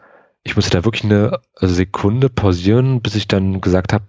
[0.46, 4.04] ich musste da wirklich eine Sekunde pausieren, bis ich dann gesagt habe,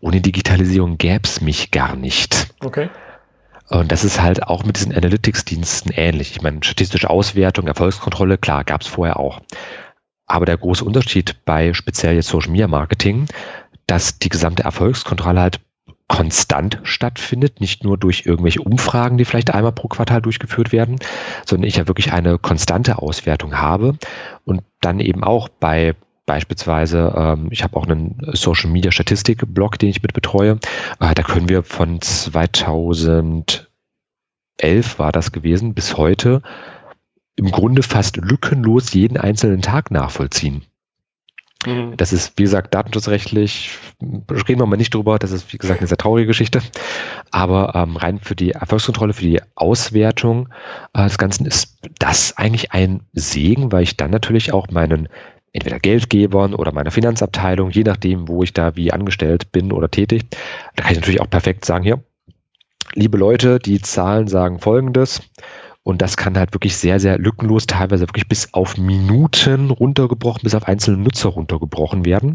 [0.00, 2.54] ohne Digitalisierung gäbe es mich gar nicht.
[2.64, 2.88] Okay.
[3.68, 6.30] Und das ist halt auch mit diesen Analytics-Diensten ähnlich.
[6.30, 9.40] Ich meine, statistische Auswertung, Erfolgskontrolle, klar, gab es vorher auch.
[10.26, 13.26] Aber der große Unterschied bei speziell jetzt Social Media Marketing,
[13.90, 15.60] dass die gesamte Erfolgskontrolle halt
[16.06, 20.96] konstant stattfindet, nicht nur durch irgendwelche Umfragen, die vielleicht einmal pro Quartal durchgeführt werden,
[21.46, 23.96] sondern ich ja wirklich eine konstante Auswertung habe
[24.44, 25.94] und dann eben auch bei
[26.26, 30.58] beispielsweise, ähm, ich habe auch einen Social Media Statistik Blog, den ich mit betreue,
[31.00, 33.66] äh, da können wir von 2011
[34.98, 36.42] war das gewesen bis heute
[37.36, 40.62] im Grunde fast lückenlos jeden einzelnen Tag nachvollziehen.
[41.66, 41.96] Mhm.
[41.96, 43.70] Das ist, wie gesagt, datenschutzrechtlich,
[44.00, 46.62] reden wir mal nicht drüber, das ist, wie gesagt, eine sehr traurige Geschichte.
[47.30, 50.48] Aber ähm, rein für die Erfolgskontrolle, für die Auswertung
[50.94, 55.08] äh, des Ganzen ist das eigentlich ein Segen, weil ich dann natürlich auch meinen
[55.52, 60.26] entweder Geldgebern oder meiner Finanzabteilung, je nachdem, wo ich da wie angestellt bin oder tätig,
[60.76, 62.02] da kann ich natürlich auch perfekt sagen, hier,
[62.94, 65.22] liebe Leute, die Zahlen sagen folgendes
[65.90, 70.54] und das kann halt wirklich sehr, sehr lückenlos, teilweise wirklich bis auf Minuten runtergebrochen, bis
[70.54, 72.32] auf einzelne Nutzer runtergebrochen werden.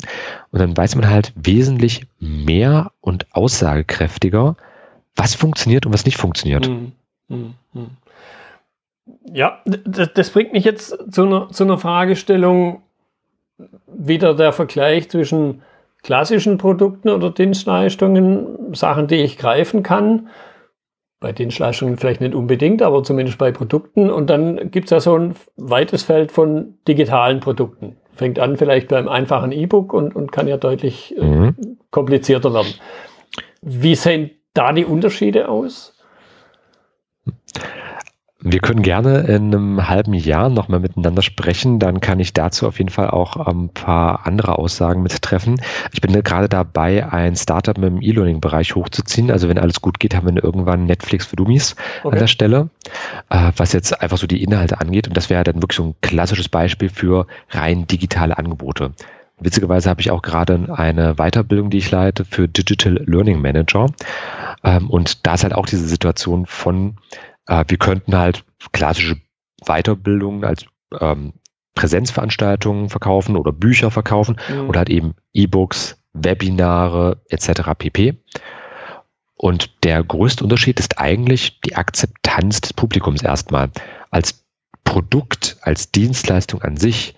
[0.51, 4.57] Und dann weiß man halt wesentlich mehr und aussagekräftiger,
[5.15, 6.67] was funktioniert und was nicht funktioniert.
[6.67, 6.91] Hm,
[7.29, 7.87] hm, hm.
[9.33, 12.81] Ja, das, das bringt mich jetzt zu einer, zu einer Fragestellung,
[13.87, 15.61] wieder der Vergleich zwischen
[16.03, 20.27] klassischen Produkten oder Dienstleistungen, Sachen, die ich greifen kann.
[21.25, 24.11] Bei Dienstleistungen vielleicht nicht unbedingt, aber zumindest bei Produkten.
[24.11, 27.95] Und dann gibt es ja so ein weites Feld von digitalen Produkten.
[28.13, 31.77] Fängt an vielleicht beim einfachen E-Book und, und kann ja deutlich äh, mhm.
[31.89, 32.75] komplizierter werden.
[33.63, 35.94] Wie sehen da die Unterschiede aus?
[38.47, 41.79] Wir können gerne in einem halben Jahr nochmal miteinander sprechen.
[41.79, 45.59] Dann kann ich dazu auf jeden Fall auch ein paar andere Aussagen mittreffen.
[45.91, 49.31] Ich bin gerade dabei, ein Startup im E-Learning-Bereich hochzuziehen.
[49.31, 52.13] Also wenn alles gut geht, haben wir irgendwann Netflix für Dummies okay.
[52.13, 52.69] an der Stelle,
[53.31, 55.07] äh, was jetzt einfach so die Inhalte angeht.
[55.07, 58.91] Und das wäre dann wirklich so ein klassisches Beispiel für rein digitale Angebote.
[59.39, 63.87] Witzigerweise habe ich auch gerade eine Weiterbildung, die ich leite für Digital Learning Manager.
[64.63, 66.97] Ähm, und da ist halt auch diese Situation von
[67.47, 69.17] äh, wir könnten halt klassische
[69.65, 70.65] Weiterbildungen als
[70.99, 71.33] ähm,
[71.75, 74.69] Präsenzveranstaltungen verkaufen oder Bücher verkaufen mhm.
[74.69, 77.71] oder halt eben E-Books, Webinare etc.
[77.77, 78.17] pp.
[79.35, 83.69] Und der größte Unterschied ist eigentlich die Akzeptanz des Publikums erstmal.
[84.09, 84.45] Als
[84.85, 87.15] Produkt, als Dienstleistung an sich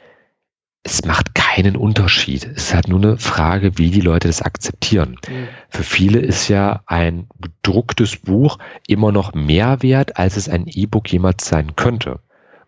[0.87, 2.45] es macht keinen Unterschied.
[2.45, 5.17] Es ist halt nur eine Frage, wie die Leute das akzeptieren.
[5.27, 5.47] Mhm.
[5.69, 11.11] Für viele ist ja ein gedrucktes Buch immer noch mehr wert, als es ein E-Book
[11.11, 12.19] jemals sein könnte.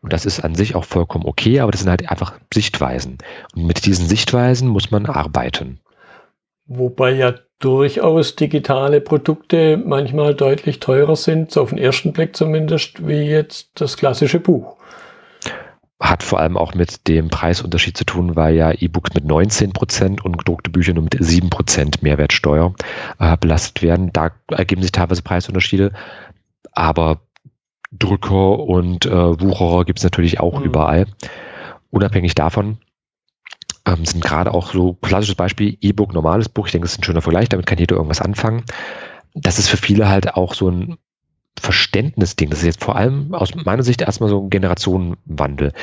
[0.01, 3.17] Und das ist an sich auch vollkommen okay, aber das sind halt einfach Sichtweisen.
[3.55, 5.79] Und mit diesen Sichtweisen muss man arbeiten.
[6.65, 13.07] Wobei ja durchaus digitale Produkte manchmal deutlich teurer sind, so auf den ersten Blick zumindest,
[13.07, 14.78] wie jetzt das klassische Buch
[15.99, 20.23] hat vor allem auch mit dem Preisunterschied zu tun, weil ja E-Books mit 19 Prozent
[20.23, 22.73] und gedruckte Bücher nur mit 7 Prozent Mehrwertsteuer
[23.19, 24.13] äh, belastet werden.
[24.13, 25.91] Da ergeben sich teilweise Preisunterschiede,
[26.71, 27.21] aber
[27.91, 30.65] Drücker und äh, Wucherer gibt es natürlich auch mhm.
[30.65, 31.05] überall.
[31.89, 32.77] Unabhängig davon
[33.85, 36.67] ähm, sind gerade auch so klassisches Beispiel E-Book, normales Buch.
[36.67, 38.63] Ich denke, das ist ein schöner Vergleich, damit kann jeder irgendwas anfangen.
[39.33, 40.97] Das ist für viele halt auch so ein
[41.59, 42.49] Verständnisding.
[42.49, 45.73] Das ist jetzt vor allem aus meiner Sicht erstmal so ein Generationenwandel.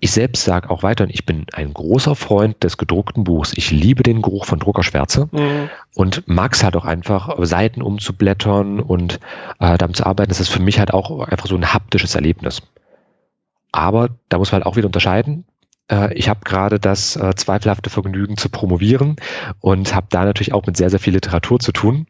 [0.00, 3.52] Ich selbst sage auch weiterhin, ich bin ein großer Freund des gedruckten Buchs.
[3.56, 5.70] Ich liebe den Geruch von Druckerschwärze mhm.
[5.94, 9.18] und mag es halt auch einfach, Seiten umzublättern und
[9.58, 10.28] äh, damit zu arbeiten.
[10.28, 12.62] Das ist für mich halt auch einfach so ein haptisches Erlebnis.
[13.72, 15.44] Aber da muss man halt auch wieder unterscheiden.
[15.90, 19.16] Äh, ich habe gerade das äh, zweifelhafte Vergnügen zu promovieren
[19.60, 22.06] und habe da natürlich auch mit sehr, sehr viel Literatur zu tun.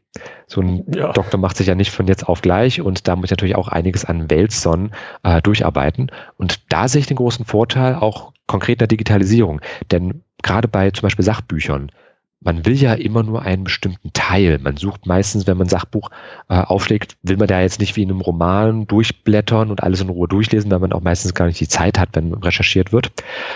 [0.46, 1.12] So ein ja.
[1.12, 3.68] Doktor macht sich ja nicht von jetzt auf gleich und da muss ich natürlich auch
[3.68, 6.10] einiges an Wälzern äh, durcharbeiten.
[6.36, 9.60] Und da sehe ich den großen Vorteil auch konkret in der Digitalisierung.
[9.90, 11.92] Denn gerade bei zum Beispiel Sachbüchern,
[12.40, 14.58] man will ja immer nur einen bestimmten Teil.
[14.58, 16.10] Man sucht meistens, wenn man ein Sachbuch
[16.48, 20.08] äh, aufschlägt, will man da jetzt nicht wie in einem Roman durchblättern und alles in
[20.08, 23.10] Ruhe durchlesen, weil man auch meistens gar nicht die Zeit hat, wenn recherchiert wird.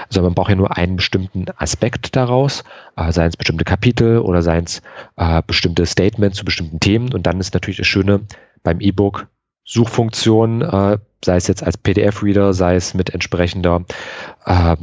[0.09, 2.65] Also man braucht ja nur einen bestimmten Aspekt daraus,
[2.97, 4.83] äh, seien es bestimmte Kapitel oder seien es
[5.17, 7.15] äh, bestimmte Statements zu bestimmten Themen.
[7.15, 8.23] Und dann ist natürlich das Schöne
[8.65, 9.29] beim E-Book,
[9.65, 13.85] Suchfunktion, äh, sei es jetzt als PDF-Reader, sei es mit entsprechender
[14.45, 14.77] äh,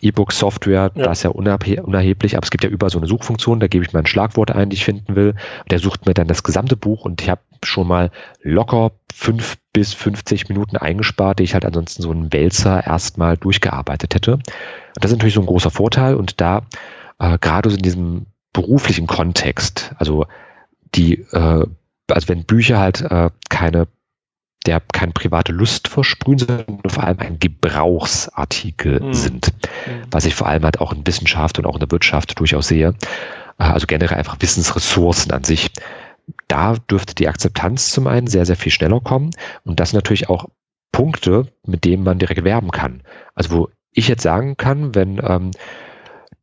[0.00, 1.04] E-Book-Software, ja.
[1.04, 3.92] das ist ja unerheblich, aber es gibt ja überall so eine Suchfunktion, da gebe ich
[3.92, 5.34] mein Schlagwort ein, die ich finden will.
[5.70, 8.10] Der sucht mir dann das gesamte Buch und ich habe schon mal
[8.42, 14.14] locker fünf bis 50 Minuten eingespart, die ich halt ansonsten so einen Wälzer erstmal durchgearbeitet
[14.14, 14.34] hätte.
[14.34, 14.44] Und
[14.96, 16.62] das ist natürlich so ein großer Vorteil und da
[17.18, 20.26] äh, gerade so in diesem beruflichen Kontext, also
[20.94, 21.66] die, äh,
[22.08, 23.86] also wenn Bücher halt äh, keine
[24.66, 29.14] der keine private Lust versprühen, sondern vor allem ein Gebrauchsartikel mhm.
[29.14, 29.52] sind.
[29.86, 30.02] Mhm.
[30.10, 32.94] Was ich vor allem halt auch in Wissenschaft und auch in der Wirtschaft durchaus sehe.
[33.58, 35.70] Äh, also generell einfach Wissensressourcen an sich.
[36.46, 39.30] Da dürfte die Akzeptanz zum einen sehr, sehr viel schneller kommen.
[39.64, 40.46] Und das sind natürlich auch
[40.92, 43.02] Punkte, mit denen man direkt werben kann.
[43.34, 45.50] Also wo ich jetzt sagen kann, wenn ähm,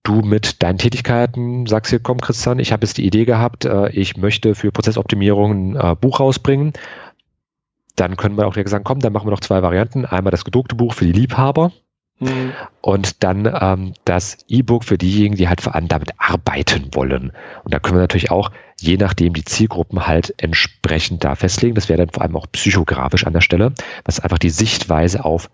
[0.03, 3.89] du mit deinen Tätigkeiten sagst hier, komm Christian, ich habe jetzt die Idee gehabt, äh,
[3.89, 6.73] ich möchte für Prozessoptimierung ein äh, Buch rausbringen
[7.97, 10.05] dann können wir auch direkt sagen, komm, dann machen wir noch zwei Varianten.
[10.05, 11.71] Einmal das gedruckte Buch für die Liebhaber
[12.19, 12.53] mhm.
[12.81, 17.31] und dann ähm, das E-Book für diejenigen, die halt vor allem damit arbeiten wollen.
[17.63, 21.75] Und da können wir natürlich auch, je nachdem, die Zielgruppen halt entsprechend da festlegen.
[21.75, 23.73] Das wäre dann vor allem auch psychografisch an der Stelle,
[24.05, 25.49] was einfach die Sichtweise auf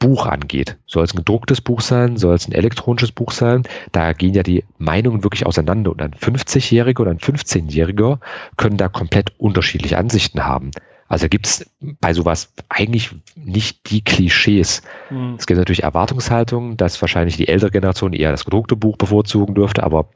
[0.00, 0.76] Buch angeht.
[0.86, 2.16] Soll es ein gedrucktes Buch sein?
[2.16, 3.62] Soll es ein elektronisches Buch sein?
[3.92, 5.92] Da gehen ja die Meinungen wirklich auseinander.
[5.92, 8.18] Und ein 50-Jähriger oder ein 15-Jähriger
[8.56, 10.72] können da komplett unterschiedliche Ansichten haben.
[11.10, 14.82] Also gibt es bei sowas eigentlich nicht die Klischees.
[15.10, 15.34] Mhm.
[15.36, 19.82] Es gibt natürlich Erwartungshaltungen, dass wahrscheinlich die ältere Generation eher das gedruckte Buch bevorzugen dürfte,
[19.82, 20.08] aber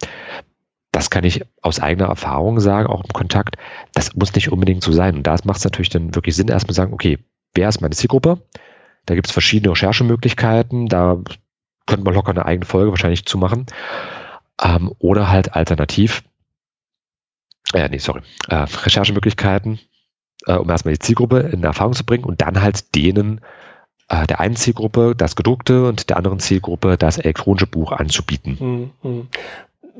[0.93, 3.57] das kann ich aus eigener Erfahrung sagen, auch im Kontakt,
[3.93, 5.17] das muss nicht unbedingt so sein.
[5.17, 7.19] Und da macht es natürlich dann wirklich Sinn, erstmal zu sagen, okay,
[7.55, 8.41] wer ist meine Zielgruppe?
[9.05, 10.87] Da gibt es verschiedene Recherchemöglichkeiten.
[10.87, 11.19] Da
[11.87, 13.67] könnte man locker eine eigene Folge wahrscheinlich zu machen.
[14.63, 16.23] Ähm, oder halt alternativ,
[17.73, 19.81] äh, nee, sorry, äh, Recherchemöglichkeiten,
[20.47, 23.41] äh, um erstmal die Zielgruppe in Erfahrung zu bringen und dann halt denen
[24.09, 28.93] äh, der einen Zielgruppe das gedruckte und der anderen Zielgruppe das elektronische Buch anzubieten.
[29.03, 29.29] Mhm.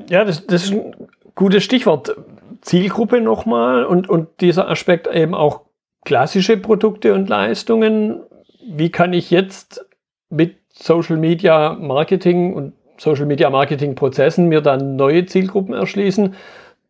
[0.09, 0.93] Ja, das, das ist ein
[1.33, 2.15] gutes Stichwort.
[2.61, 5.61] Zielgruppe nochmal und, und dieser Aspekt eben auch
[6.03, 8.21] klassische Produkte und Leistungen.
[8.67, 9.85] Wie kann ich jetzt
[10.29, 16.35] mit Social Media Marketing und Social Media Marketing Prozessen mir dann neue Zielgruppen erschließen?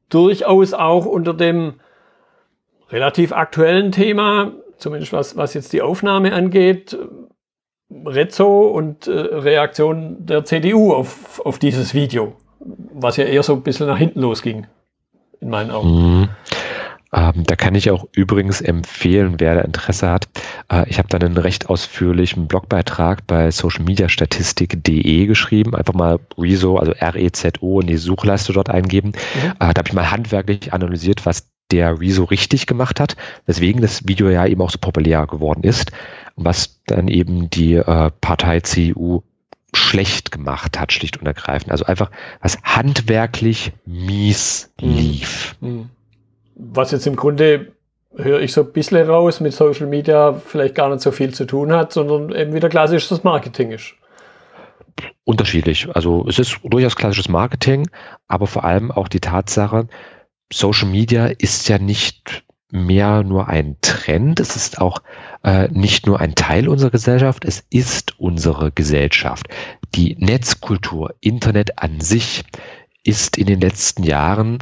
[0.09, 1.75] Durchaus auch unter dem
[2.89, 6.97] relativ aktuellen Thema, zumindest was, was jetzt die Aufnahme angeht,
[8.05, 13.61] Rezzo und äh, Reaktion der CDU auf, auf dieses Video, was ja eher so ein
[13.61, 14.67] bisschen nach hinten losging,
[15.39, 15.89] in meinen Augen.
[15.89, 16.29] Mhm.
[17.13, 20.27] Ähm, da kann ich auch übrigens empfehlen, wer da Interesse hat.
[20.69, 25.75] Äh, ich habe da einen recht ausführlichen Blogbeitrag bei socialmediastatistik.de geschrieben.
[25.75, 29.09] Einfach mal Rezo, also R-E-Z-O in die Suchleiste dort eingeben.
[29.09, 29.51] Mhm.
[29.51, 34.07] Äh, da habe ich mal handwerklich analysiert, was der Rezo richtig gemacht hat, weswegen das
[34.07, 35.91] Video ja eben auch so populär geworden ist,
[36.35, 39.23] was dann eben die äh, Partei CDU
[39.73, 41.71] schlecht gemacht hat, schlicht und ergreifend.
[41.71, 44.95] Also einfach, was handwerklich mies mhm.
[44.95, 45.55] lief.
[45.59, 45.89] Mhm
[46.55, 47.71] was jetzt im Grunde
[48.15, 51.45] höre ich so ein bisschen raus, mit Social Media vielleicht gar nicht so viel zu
[51.45, 53.93] tun hat, sondern eben wieder klassisches Marketing ist.
[55.25, 55.93] Unterschiedlich.
[55.93, 57.89] Also es ist durchaus klassisches Marketing,
[58.29, 59.87] aber vor allem auch die Tatsache,
[60.51, 65.01] Social Media ist ja nicht mehr nur ein Trend, es ist auch
[65.43, 69.47] äh, nicht nur ein Teil unserer Gesellschaft, es ist unsere Gesellschaft.
[69.93, 72.43] Die Netzkultur, Internet an sich
[73.03, 74.59] ist in den letzten Jahren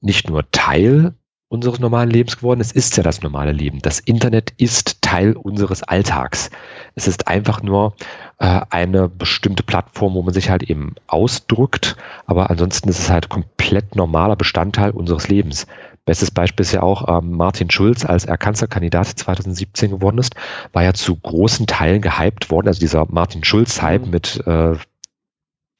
[0.00, 1.14] nicht nur Teil
[1.48, 2.60] unseres normalen Lebens geworden.
[2.60, 3.80] Es ist ja das normale Leben.
[3.80, 6.50] Das Internet ist Teil unseres Alltags.
[6.94, 7.94] Es ist einfach nur
[8.38, 13.28] äh, eine bestimmte Plattform, wo man sich halt eben ausdrückt, aber ansonsten ist es halt
[13.28, 15.66] komplett normaler Bestandteil unseres Lebens.
[16.04, 20.34] Bestes Beispiel ist ja auch ähm, Martin Schulz, als er Kanzlerkandidat 2017 geworden ist,
[20.72, 22.68] war ja zu großen Teilen gehypt worden.
[22.68, 24.10] Also dieser Martin Schulz-Hype mhm.
[24.10, 24.76] mit äh,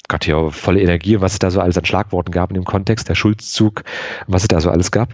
[0.08, 3.08] Gott, hier volle Energie, was es da so alles an Schlagworten gab in dem Kontext,
[3.08, 3.82] der Schulzzug,
[4.28, 5.08] was es da so alles gab.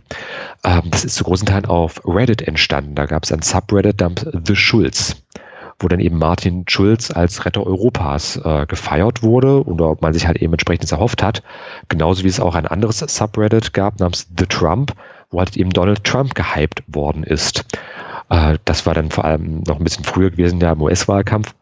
[0.64, 2.94] Ähm, das ist zu großen Teilen auf Reddit entstanden.
[2.94, 5.22] Da gab es ein Subreddit namens The Schulz,
[5.78, 10.42] wo dann eben Martin Schulz als Retter Europas äh, gefeiert wurde oder man sich halt
[10.42, 11.42] eben entsprechend erhofft hat.
[11.88, 14.92] Genauso wie es auch ein anderes Subreddit gab namens The Trump,
[15.31, 17.64] wo halt eben Donald Trump gehypt worden ist.
[18.28, 21.55] Äh, das war dann vor allem noch ein bisschen früher gewesen, ja, im US-Wahlkampf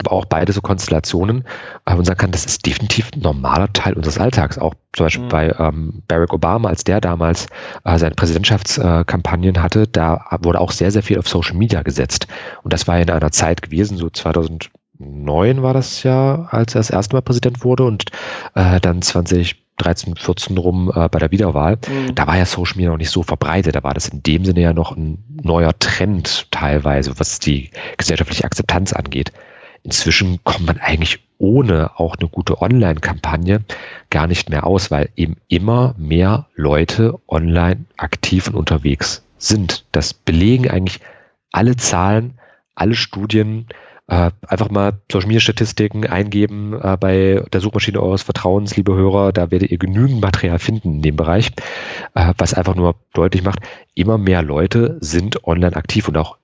[0.00, 1.44] aber auch beide so Konstellationen,
[1.86, 4.58] äh, und sagen kann, das ist definitiv ein normaler Teil unseres Alltags.
[4.58, 5.28] Auch zum Beispiel mhm.
[5.28, 7.46] bei ähm, Barack Obama, als der damals
[7.84, 12.26] äh, seine Präsidentschaftskampagnen äh, hatte, da wurde auch sehr, sehr viel auf Social Media gesetzt.
[12.62, 16.90] Und das war in einer Zeit gewesen, so 2009 war das ja, als er das
[16.90, 18.04] erste Mal Präsident wurde und
[18.54, 21.76] äh, dann 2013, 14 rum äh, bei der Wiederwahl.
[21.76, 22.14] Mhm.
[22.14, 23.74] Da war ja Social Media noch nicht so verbreitet.
[23.74, 28.44] Da war das in dem Sinne ja noch ein neuer Trend teilweise, was die gesellschaftliche
[28.44, 29.32] Akzeptanz angeht.
[29.82, 33.62] Inzwischen kommt man eigentlich ohne auch eine gute Online-Kampagne
[34.10, 39.84] gar nicht mehr aus, weil eben immer mehr Leute online aktiv und unterwegs sind.
[39.92, 41.00] Das belegen eigentlich
[41.52, 42.38] alle Zahlen,
[42.74, 43.66] alle Studien.
[44.10, 49.32] Äh, einfach mal Social Media Statistiken eingeben äh, bei der Suchmaschine eures Vertrauens, liebe Hörer.
[49.32, 51.50] Da werdet ihr genügend Material finden in dem Bereich,
[52.14, 53.58] äh, was einfach nur deutlich macht,
[53.94, 56.37] immer mehr Leute sind online aktiv und auch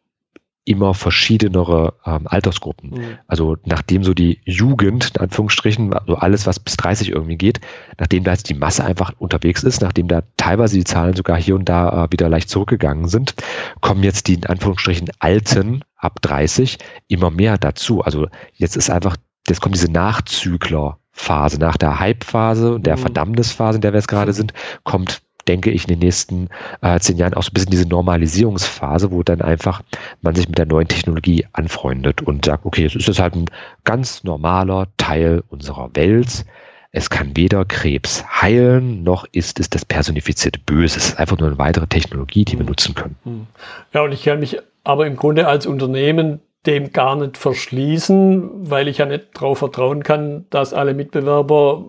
[0.64, 2.90] immer verschiedenere ähm, Altersgruppen.
[2.90, 3.18] Mhm.
[3.26, 7.60] Also nachdem so die Jugend, in Anführungsstrichen, also alles, was bis 30 irgendwie geht,
[7.98, 11.54] nachdem da jetzt die Masse einfach unterwegs ist, nachdem da teilweise die Zahlen sogar hier
[11.54, 13.34] und da äh, wieder leicht zurückgegangen sind,
[13.80, 18.02] kommen jetzt die in Anführungsstrichen Alten ab 30 immer mehr dazu.
[18.02, 23.02] Also jetzt ist einfach, jetzt kommt diese Nachzügler Phase, nach der Hype-Phase und der mhm.
[23.02, 26.48] Verdammnisphase, in der wir jetzt gerade sind, kommt denke ich, in den nächsten
[26.82, 29.82] äh, zehn Jahren auch so ein bisschen diese Normalisierungsphase, wo dann einfach
[30.22, 33.46] man sich mit der neuen Technologie anfreundet und sagt, okay, es ist jetzt halt ein
[33.84, 36.44] ganz normaler Teil unserer Welt.
[36.92, 40.98] Es kann weder Krebs heilen, noch ist es das personifizierte Böse.
[40.98, 43.16] Es ist einfach nur eine weitere Technologie, die wir nutzen können.
[43.24, 43.46] Hm.
[43.92, 48.88] Ja, und ich kann mich aber im Grunde als Unternehmen dem gar nicht verschließen, weil
[48.88, 51.84] ich ja nicht darauf vertrauen kann, dass alle Mitbewerber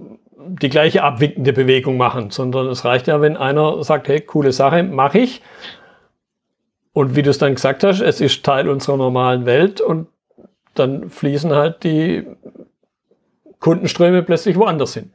[0.47, 4.83] die gleiche abwinkende Bewegung machen, sondern es reicht ja, wenn einer sagt, hey, coole Sache,
[4.83, 5.41] mache ich.
[6.93, 10.07] Und wie du es dann gesagt hast, es ist Teil unserer normalen Welt und
[10.75, 12.25] dann fließen halt die
[13.59, 15.11] Kundenströme plötzlich woanders hin.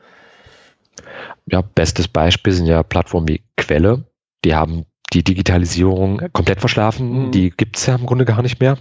[1.47, 4.05] Ja, bestes Beispiel sind ja Plattformen wie Quelle.
[4.45, 7.27] Die haben die Digitalisierung komplett verschlafen.
[7.27, 7.31] Mhm.
[7.33, 8.79] Die gibt's ja im Grunde gar nicht mehr.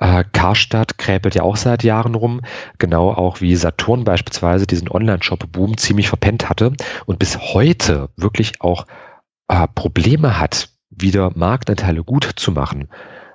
[0.00, 0.20] Ja.
[0.20, 2.40] Äh, Karstadt kräpelt ja auch seit Jahren rum,
[2.78, 6.72] genau auch wie Saturn beispielsweise diesen Online-Shop-Boom ziemlich verpennt hatte
[7.06, 8.86] und bis heute wirklich auch
[9.48, 12.88] äh, Probleme hat, wieder Marktanteile gut zu machen.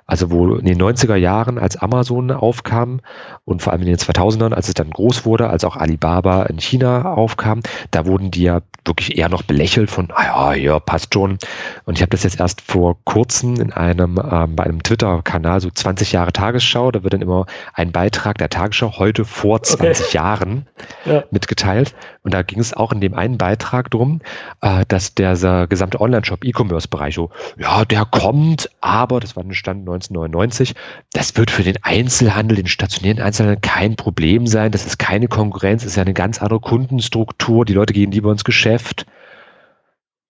[0.06, 3.00] Also wo in den 90er Jahren, als Amazon aufkam
[3.44, 6.60] und vor allem in den 2000ern, als es dann groß wurde, als auch Alibaba in
[6.60, 11.14] China aufkam, da wurden die ja wirklich eher noch belächelt von, ah ja, ja, passt
[11.14, 11.38] schon.
[11.84, 15.70] Und ich habe das jetzt erst vor kurzem in einem, ähm, bei einem Twitter-Kanal, so
[15.70, 20.16] 20 Jahre Tagesschau, da wird dann immer ein Beitrag der Tagesschau heute vor 20 okay.
[20.16, 20.66] Jahren
[21.04, 21.24] ja.
[21.30, 21.94] mitgeteilt.
[22.22, 24.20] Und da ging es auch in dem einen Beitrag drum,
[24.60, 29.80] äh, dass der gesamte Online-Shop, E-Commerce-Bereich so, ja, der kommt, aber, das war ein Stand
[29.80, 30.74] 1999,
[31.12, 34.72] das wird für den Einzelhandel, den stationären Einzelhandel kein Problem sein.
[34.72, 37.64] Das ist keine Konkurrenz, das ist ja eine ganz andere Kundenstruktur.
[37.64, 38.75] Die Leute gehen lieber ins Geschäft.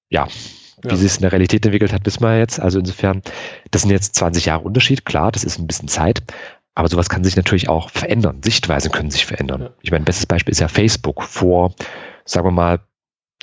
[0.08, 0.28] Ja,
[0.82, 0.96] wie ja.
[0.96, 2.60] sich es in der Realität entwickelt hat, wissen wir jetzt.
[2.60, 3.22] Also insofern,
[3.70, 5.04] das sind jetzt 20 Jahre Unterschied.
[5.04, 6.22] Klar, das ist ein bisschen Zeit.
[6.74, 8.42] Aber sowas kann sich natürlich auch verändern.
[8.42, 9.62] Sichtweisen können sich verändern.
[9.62, 9.70] Ja.
[9.80, 11.22] Ich meine, bestes Beispiel ist ja Facebook.
[11.22, 11.74] Vor,
[12.26, 12.80] sagen wir mal,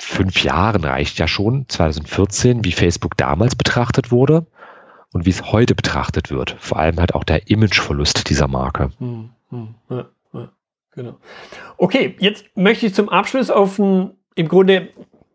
[0.00, 4.46] fünf Jahren reicht ja schon, 2014, wie Facebook damals betrachtet wurde
[5.12, 6.56] und wie es heute betrachtet wird.
[6.58, 8.90] Vor allem halt auch der Imageverlust dieser Marke.
[8.98, 10.52] Hm, hm, ja, ja,
[10.92, 11.18] genau.
[11.76, 14.88] Okay, jetzt möchte ich zum Abschluss auf ein im Grunde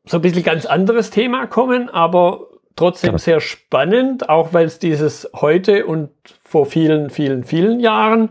[0.06, 5.30] so ein bisschen ganz anderes Thema kommen, aber trotzdem sehr spannend, auch weil es dieses
[5.36, 6.10] heute und
[6.44, 8.30] vor vielen, vielen, vielen Jahren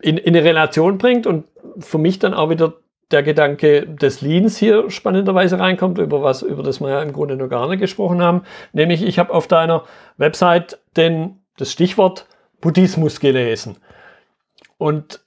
[0.00, 1.46] in, in eine Relation bringt und
[1.78, 2.74] für mich dann auch wieder
[3.10, 7.36] der Gedanke des Leans hier spannenderweise reinkommt, über was, über das wir ja im Grunde
[7.36, 8.42] noch gar nicht gesprochen haben.
[8.72, 9.84] Nämlich, ich habe auf deiner
[10.16, 12.26] Website den, das Stichwort
[12.60, 13.76] Buddhismus gelesen.
[14.78, 15.23] Und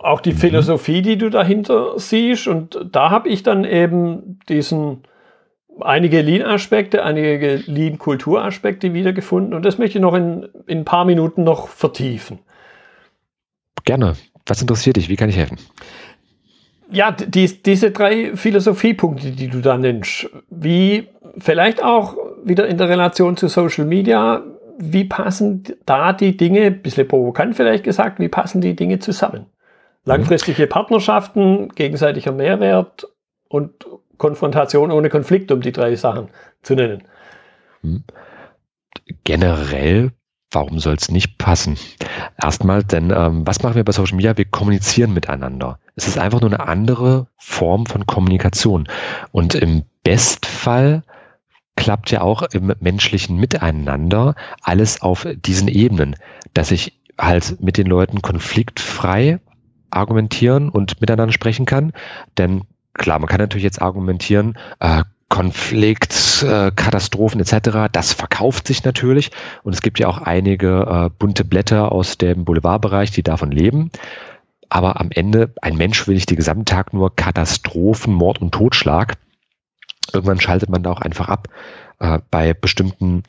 [0.00, 0.38] auch die mhm.
[0.38, 2.48] Philosophie, die du dahinter siehst.
[2.48, 5.02] Und da habe ich dann eben diesen
[5.80, 9.54] einige Lean-Aspekte, einige Lean-Kulturaspekte wiedergefunden.
[9.54, 12.40] Und das möchte ich noch in, in ein paar Minuten noch vertiefen.
[13.84, 14.14] Gerne.
[14.46, 15.08] Was interessiert dich?
[15.08, 15.58] Wie kann ich helfen?
[16.90, 22.88] ja, die, diese drei Philosophiepunkte, die du da nennst, wie vielleicht auch wieder in der
[22.88, 24.42] Relation zu Social Media,
[24.78, 29.46] wie passen da die Dinge, ein bisschen provokant vielleicht gesagt, wie passen die Dinge zusammen?
[30.08, 33.06] Langfristige Partnerschaften, gegenseitiger Mehrwert
[33.48, 36.28] und Konfrontation ohne Konflikt, um die drei Sachen
[36.62, 37.04] zu nennen.
[37.82, 38.04] Hm.
[39.24, 40.12] Generell
[40.50, 41.76] Warum soll es nicht passen?
[42.42, 44.36] Erstmal, denn ähm, was machen wir bei Social Media?
[44.36, 45.78] Wir kommunizieren miteinander.
[45.94, 48.88] Es ist einfach nur eine andere Form von Kommunikation.
[49.30, 51.02] Und im Bestfall
[51.76, 56.16] klappt ja auch im menschlichen Miteinander alles auf diesen Ebenen,
[56.54, 59.40] dass ich halt mit den Leuten konfliktfrei
[59.90, 61.92] argumentieren und miteinander sprechen kann.
[62.36, 62.62] Denn
[62.94, 69.30] klar, man kann natürlich jetzt argumentieren, äh, Konflikt, äh, Katastrophen etc., das verkauft sich natürlich.
[69.62, 73.90] Und es gibt ja auch einige äh, bunte Blätter aus dem Boulevardbereich, die davon leben.
[74.70, 79.14] Aber am Ende, ein Mensch will nicht den gesamten Tag nur Katastrophen, Mord und Totschlag.
[80.12, 81.48] Irgendwann schaltet man da auch einfach ab.
[81.98, 83.22] Äh, bei bestimmten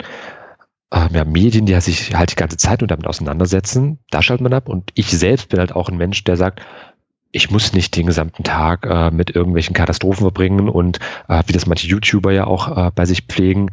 [0.91, 4.53] äh, ja, Medien, die sich halt die ganze Zeit nur damit auseinandersetzen, da schaltet man
[4.53, 4.69] ab.
[4.69, 6.61] Und ich selbst bin halt auch ein Mensch, der sagt,
[7.31, 11.67] ich muss nicht den gesamten Tag äh, mit irgendwelchen Katastrophen verbringen und äh, wie das
[11.67, 13.69] manche YouTuber ja auch äh, bei sich pflegen,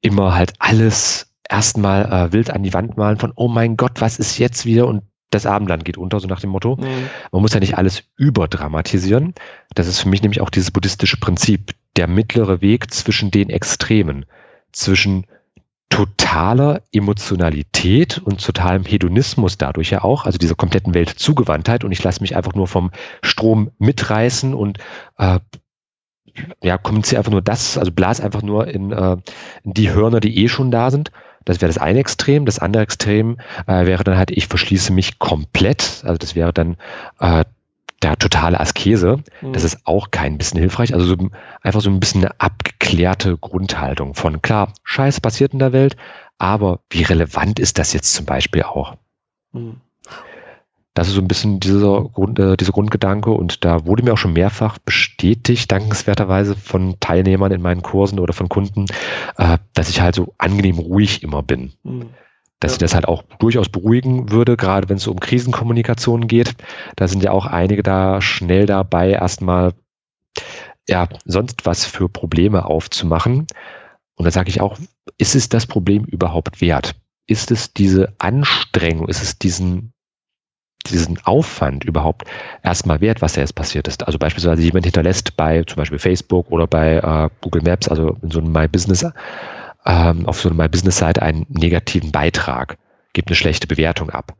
[0.00, 4.18] immer halt alles erstmal äh, wild an die Wand malen von, oh mein Gott, was
[4.18, 6.76] ist jetzt wieder und das Abendland geht unter, so nach dem Motto.
[6.76, 7.08] Mhm.
[7.32, 9.34] Man muss ja nicht alles überdramatisieren.
[9.74, 14.26] Das ist für mich nämlich auch dieses buddhistische Prinzip, der mittlere Weg zwischen den Extremen,
[14.72, 15.26] zwischen
[15.92, 22.02] totaler Emotionalität und totalem Hedonismus dadurch ja auch, also dieser kompletten Welt Zugewandtheit und ich
[22.02, 22.90] lasse mich einfach nur vom
[23.22, 24.78] Strom mitreißen und
[25.18, 25.38] äh,
[26.62, 29.18] ja, kommuniziere einfach nur das, also blas einfach nur in, äh,
[29.64, 31.12] in die Hörner, die eh schon da sind.
[31.44, 32.46] Das wäre das eine Extrem.
[32.46, 36.04] Das andere Extrem äh, wäre dann halt, ich verschließe mich komplett.
[36.06, 36.78] Also das wäre dann
[37.20, 37.44] äh,
[38.02, 39.52] der totale Askese, mhm.
[39.52, 40.94] das ist auch kein bisschen hilfreich.
[40.94, 41.16] Also so,
[41.60, 45.96] einfach so ein bisschen eine abgeklärte Grundhaltung von, klar, Scheiß passiert in der Welt,
[46.38, 48.96] aber wie relevant ist das jetzt zum Beispiel auch?
[49.52, 49.80] Mhm.
[50.94, 54.18] Das ist so ein bisschen dieser, Grund, äh, dieser Grundgedanke und da wurde mir auch
[54.18, 58.84] schon mehrfach bestätigt, dankenswerterweise von Teilnehmern in meinen Kursen oder von Kunden,
[59.38, 61.72] äh, dass ich halt so angenehm ruhig immer bin.
[61.82, 62.10] Mhm
[62.62, 66.54] dass sie das halt auch durchaus beruhigen würde, gerade wenn es um Krisenkommunikation geht.
[66.96, 69.72] Da sind ja auch einige da schnell dabei, erstmal
[70.88, 73.46] ja sonst was für Probleme aufzumachen.
[74.14, 74.78] Und da sage ich auch,
[75.18, 76.94] ist es das Problem überhaupt wert?
[77.26, 79.92] Ist es diese Anstrengung, ist es diesen
[80.90, 82.24] diesen Aufwand überhaupt
[82.64, 84.04] erstmal wert, was da jetzt passiert ist.
[84.04, 88.32] Also beispielsweise jemand hinterlässt bei zum Beispiel Facebook oder bei äh, Google Maps, also in
[88.32, 89.06] so einem My Business
[89.84, 92.78] ähm, auf so einer Business-Seite einen negativen Beitrag,
[93.12, 94.34] gebe eine schlechte Bewertung ab,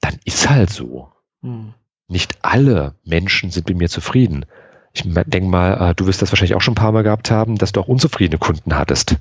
[0.00, 1.08] dann ist halt so.
[1.42, 1.74] Hm.
[2.08, 4.44] Nicht alle Menschen sind mit mir zufrieden.
[4.92, 7.56] Ich denke mal, äh, du wirst das wahrscheinlich auch schon ein paar Mal gehabt haben,
[7.56, 9.16] dass du auch unzufriedene Kunden hattest.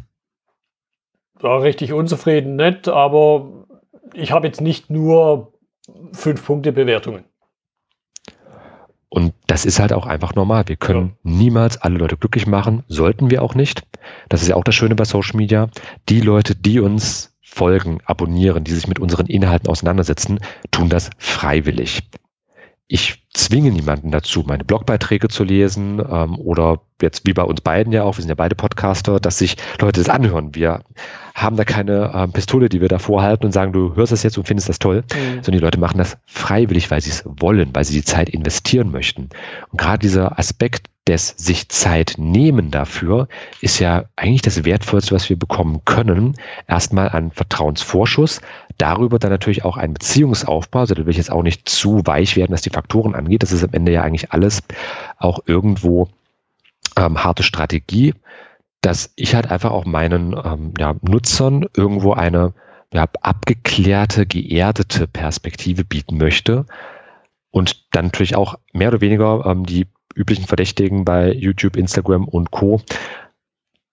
[1.41, 3.65] Ja, richtig unzufrieden nicht, aber
[4.13, 5.53] ich habe jetzt nicht nur
[6.11, 7.23] fünf Punkte Bewertungen.
[9.13, 10.63] Und das ist halt auch einfach normal.
[10.67, 11.31] Wir können ja.
[11.31, 13.83] niemals alle Leute glücklich machen, sollten wir auch nicht.
[14.29, 15.69] Das ist ja auch das Schöne bei Social Media.
[16.07, 20.39] Die Leute, die uns folgen, abonnieren, die sich mit unseren Inhalten auseinandersetzen,
[20.71, 22.03] tun das freiwillig
[22.91, 27.93] ich zwinge niemanden dazu, meine Blogbeiträge zu lesen ähm, oder jetzt wie bei uns beiden
[27.93, 30.53] ja auch, wir sind ja beide Podcaster, dass sich Leute das anhören.
[30.55, 30.83] Wir
[31.33, 34.37] haben da keine ähm, Pistole, die wir da vorhalten und sagen, du hörst das jetzt
[34.37, 35.35] und findest das toll, mhm.
[35.35, 38.91] sondern die Leute machen das freiwillig, weil sie es wollen, weil sie die Zeit investieren
[38.91, 39.29] möchten.
[39.69, 43.27] Und gerade dieser Aspekt des sich Zeit nehmen dafür
[43.59, 46.35] ist ja eigentlich das Wertvollste, was wir bekommen können.
[46.67, 48.41] Erstmal ein Vertrauensvorschuss,
[48.77, 50.79] darüber dann natürlich auch ein Beziehungsaufbau.
[50.81, 53.41] Also da will ich jetzt auch nicht zu weich werden, was die Faktoren angeht.
[53.41, 54.61] Das ist am Ende ja eigentlich alles
[55.17, 56.07] auch irgendwo
[56.97, 58.13] ähm, harte Strategie,
[58.81, 62.53] dass ich halt einfach auch meinen ähm, ja, Nutzern irgendwo eine
[62.93, 66.65] ja, abgeklärte, geerdete Perspektive bieten möchte
[67.49, 72.51] und dann natürlich auch mehr oder weniger ähm, die üblichen Verdächtigen bei YouTube, Instagram und
[72.51, 72.81] Co.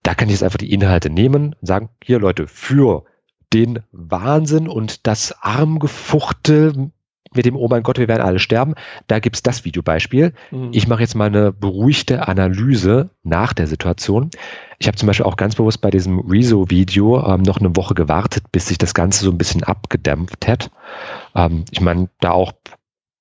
[0.03, 3.05] Da kann ich jetzt einfach die Inhalte nehmen und sagen, hier Leute, für
[3.53, 6.91] den Wahnsinn und das Armgefuchtel
[7.35, 8.75] mit dem, oh mein Gott, wir werden alle sterben.
[9.07, 10.33] Da gibt's das Videobeispiel.
[10.51, 10.71] Mhm.
[10.73, 14.31] Ich mache jetzt mal eine beruhigte Analyse nach der Situation.
[14.79, 18.45] Ich habe zum Beispiel auch ganz bewusst bei diesem Rezo-Video ähm, noch eine Woche gewartet,
[18.53, 20.71] bis sich das Ganze so ein bisschen abgedämpft hat.
[21.35, 22.53] Ähm, ich meine, da auch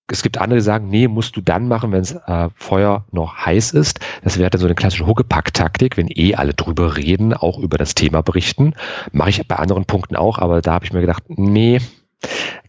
[0.10, 3.46] es gibt andere, die sagen, nee, musst du dann machen, wenn es äh, Feuer noch
[3.46, 4.00] heiß ist.
[4.24, 7.94] Das wäre dann so eine klassische Huckepack-Taktik, wenn eh alle drüber reden, auch über das
[7.94, 8.74] Thema berichten.
[9.12, 11.80] Mache ich bei anderen Punkten auch, aber da habe ich mir gedacht, nee,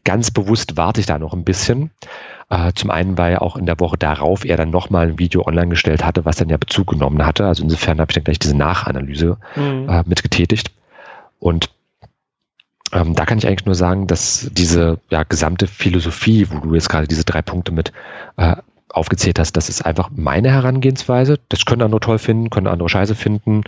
[0.05, 1.91] ganz bewusst warte ich da noch ein bisschen.
[2.51, 5.69] Äh, zum einen, weil auch in der Woche darauf er dann nochmal ein Video online
[5.69, 7.47] gestellt hatte, was dann ja Bezug genommen hatte.
[7.47, 9.89] Also insofern habe ich dann gleich diese Nachanalyse mhm.
[9.89, 10.73] äh, mitgetätigt.
[11.39, 11.71] Und
[12.93, 16.89] ähm, da kann ich eigentlich nur sagen, dass diese ja, gesamte Philosophie, wo du jetzt
[16.89, 17.93] gerade diese drei Punkte mit
[18.37, 18.57] äh,
[18.89, 21.39] aufgezählt hast, das ist einfach meine Herangehensweise.
[21.49, 23.63] Das können andere toll finden, können andere scheiße finden.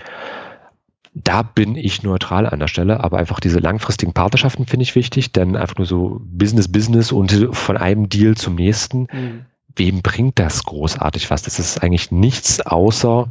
[1.13, 5.33] Da bin ich neutral an der Stelle, aber einfach diese langfristigen Partnerschaften finde ich wichtig,
[5.33, 9.09] denn einfach nur so Business, Business und von einem Deal zum nächsten.
[9.13, 9.47] Mhm.
[9.77, 11.43] Wem bringt das großartig was?
[11.43, 13.31] Das ist eigentlich nichts außer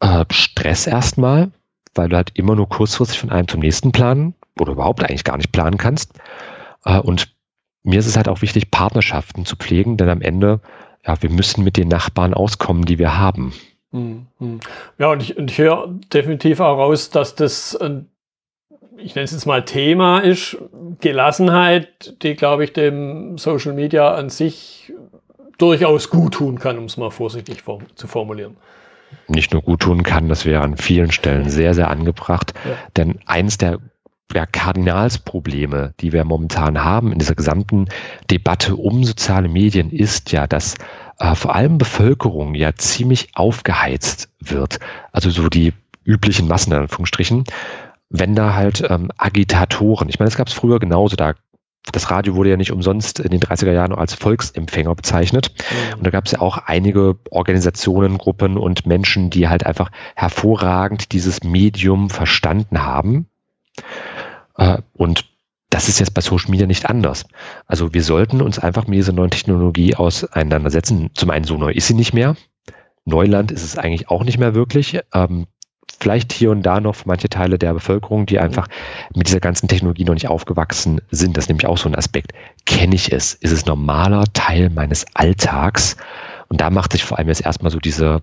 [0.00, 1.50] äh, Stress erstmal,
[1.94, 5.36] weil du halt immer nur kurzfristig von einem zum nächsten planen oder überhaupt eigentlich gar
[5.36, 6.12] nicht planen kannst.
[6.84, 7.34] Äh, und
[7.82, 10.60] mir ist es halt auch wichtig, Partnerschaften zu pflegen, denn am Ende,
[11.06, 13.52] ja, wir müssen mit den Nachbarn auskommen, die wir haben.
[13.92, 14.60] Hm, hm.
[14.98, 17.74] Ja, und ich, und ich höre definitiv auch raus, dass das,
[18.96, 20.56] ich nenne es jetzt mal Thema ist,
[21.00, 24.92] Gelassenheit, die, glaube ich, dem Social Media an sich
[25.58, 28.56] durchaus gut tun kann, um es mal vorsichtig form zu formulieren
[29.28, 32.54] nicht nur gut tun kann, das wäre an vielen Stellen sehr, sehr angebracht.
[32.64, 32.76] Ja.
[32.96, 33.78] Denn eins der
[34.32, 37.86] ja, Kardinalsprobleme, die wir momentan haben in dieser gesamten
[38.30, 40.74] Debatte um soziale Medien, ist ja, dass
[41.18, 44.78] äh, vor allem Bevölkerung ja ziemlich aufgeheizt wird.
[45.12, 45.72] Also so die
[46.04, 47.44] üblichen Massen in Anführungsstrichen.
[48.10, 51.34] Wenn da halt ähm, Agitatoren, ich meine, es gab es früher genauso, da
[51.92, 55.52] das Radio wurde ja nicht umsonst in den 30er Jahren als Volksempfänger bezeichnet.
[55.52, 55.98] Mhm.
[55.98, 61.12] Und da gab es ja auch einige Organisationen, Gruppen und Menschen, die halt einfach hervorragend
[61.12, 63.26] dieses Medium verstanden haben
[64.94, 65.24] und
[65.70, 67.24] das ist jetzt bei Social Media nicht anders.
[67.66, 71.10] Also wir sollten uns einfach mit dieser neuen Technologie auseinandersetzen.
[71.14, 72.36] Zum einen so neu ist sie nicht mehr.
[73.04, 75.00] Neuland ist es eigentlich auch nicht mehr wirklich.
[75.12, 75.46] Ähm,
[75.98, 78.68] vielleicht hier und da noch für manche Teile der Bevölkerung, die einfach
[79.14, 81.36] mit dieser ganzen Technologie noch nicht aufgewachsen sind.
[81.36, 82.32] Das ist nämlich auch so ein Aspekt.
[82.66, 83.34] Kenne ich es?
[83.34, 85.96] Ist es normaler Teil meines Alltags?
[86.48, 88.22] Und da macht sich vor allem jetzt erstmal so diese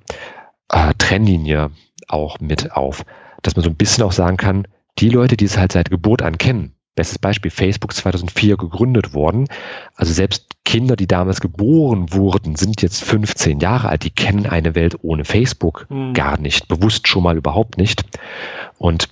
[0.70, 1.72] äh, Trennlinie
[2.08, 3.04] auch mit auf,
[3.42, 4.68] dass man so ein bisschen auch sagen kann,
[5.00, 9.48] die Leute, die es halt seit Geburt an kennen, bestes Beispiel, Facebook 2004 gegründet worden,
[9.96, 14.76] also selbst Kinder, die damals geboren wurden, sind jetzt 15 Jahre alt, die kennen eine
[14.76, 16.14] Welt ohne Facebook mhm.
[16.14, 18.04] gar nicht, bewusst schon mal überhaupt nicht.
[18.78, 19.10] Und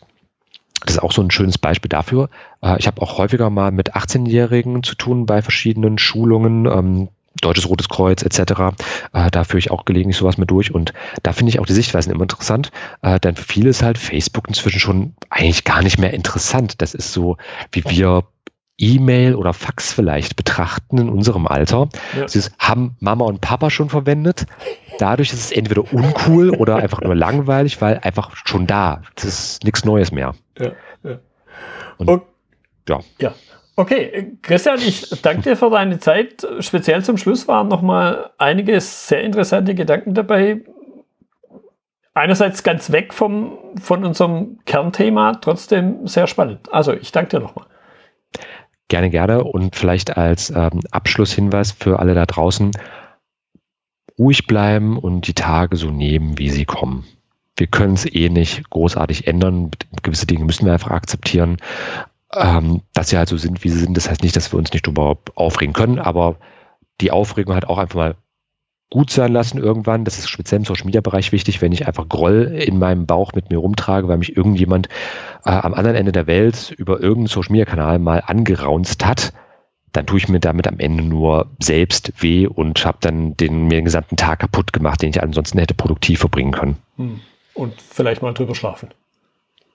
[0.86, 2.30] das ist auch so ein schönes Beispiel dafür.
[2.62, 7.10] Äh, ich habe auch häufiger mal mit 18-Jährigen zu tun bei verschiedenen Schulungen.
[7.42, 8.40] Deutsches Rotes Kreuz etc.
[9.14, 11.74] Äh, da führe ich auch gelegentlich sowas mit durch und da finde ich auch die
[11.74, 12.72] Sichtweisen immer interessant,
[13.02, 16.82] äh, denn für viele ist halt Facebook inzwischen schon eigentlich gar nicht mehr interessant.
[16.82, 17.38] Das ist so,
[17.72, 18.24] wie wir
[18.80, 21.90] E-Mail oder Fax vielleicht betrachten in unserem Alter.
[22.16, 22.22] Ja.
[22.22, 24.46] Das haben Mama und Papa schon verwendet.
[24.98, 29.02] Dadurch ist es entweder uncool oder einfach nur langweilig, weil einfach schon da.
[29.16, 30.34] Das ist nichts Neues mehr.
[30.58, 30.72] Ja,
[31.04, 31.20] ja.
[31.98, 32.26] Und, okay.
[32.88, 33.00] ja.
[33.20, 33.34] ja.
[33.80, 36.46] Okay, Christian, ich danke dir für deine Zeit.
[36.60, 40.60] Speziell zum Schluss waren nochmal einige sehr interessante Gedanken dabei.
[42.14, 46.68] Einerseits ganz weg vom, von unserem Kernthema, trotzdem sehr spannend.
[46.74, 47.68] Also ich danke dir nochmal.
[48.90, 49.46] Gerne, gerne.
[49.46, 52.72] Und vielleicht als ähm, Abschlusshinweis für alle da draußen,
[54.18, 57.06] ruhig bleiben und die Tage so nehmen, wie sie kommen.
[57.56, 59.72] Wir können es eh nicht großartig ändern.
[60.04, 61.56] Gewisse Dinge müssen wir einfach akzeptieren.
[62.34, 64.72] Ähm, dass sie halt so sind, wie sie sind, das heißt nicht, dass wir uns
[64.72, 66.38] nicht darüber aufregen können, aber
[67.02, 68.16] die Aufregung hat auch einfach mal
[68.92, 70.06] gut sein lassen irgendwann.
[70.06, 73.34] Das ist speziell im Social Media Bereich wichtig, wenn ich einfach Groll in meinem Bauch
[73.34, 74.90] mit mir rumtrage, weil mich irgendjemand
[75.46, 79.34] äh, am anderen Ende der Welt über irgendeinen Social Media Kanal mal angeraunzt hat,
[79.92, 83.78] dann tue ich mir damit am Ende nur selbst weh und habe dann den, mir
[83.78, 86.78] den gesamten Tag kaputt gemacht, den ich ansonsten hätte produktiv verbringen können.
[86.98, 87.22] Hm.
[87.54, 88.90] Und vielleicht mal drüber schlafen.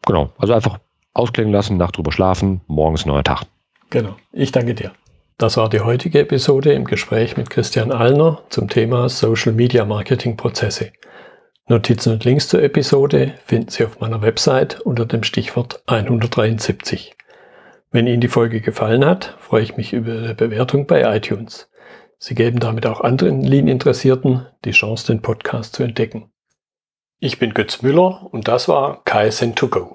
[0.06, 0.78] Genau, also einfach
[1.14, 3.44] ausklingen lassen, Nacht drüber schlafen, morgens neuer Tag.
[3.90, 4.92] Genau, ich danke dir.
[5.38, 10.36] Das war die heutige Episode im Gespräch mit Christian Allner zum Thema Social Media Marketing
[10.36, 10.92] Prozesse.
[11.66, 17.16] Notizen und Links zur Episode finden Sie auf meiner Website unter dem Stichwort 173.
[17.90, 21.70] Wenn Ihnen die Folge gefallen hat, freue ich mich über Ihre Bewertung bei iTunes.
[22.18, 26.30] Sie geben damit auch anderen Lean-Interessierten die Chance, den Podcast zu entdecken.
[27.18, 29.94] Ich bin Götz Müller und das war KSN2Go.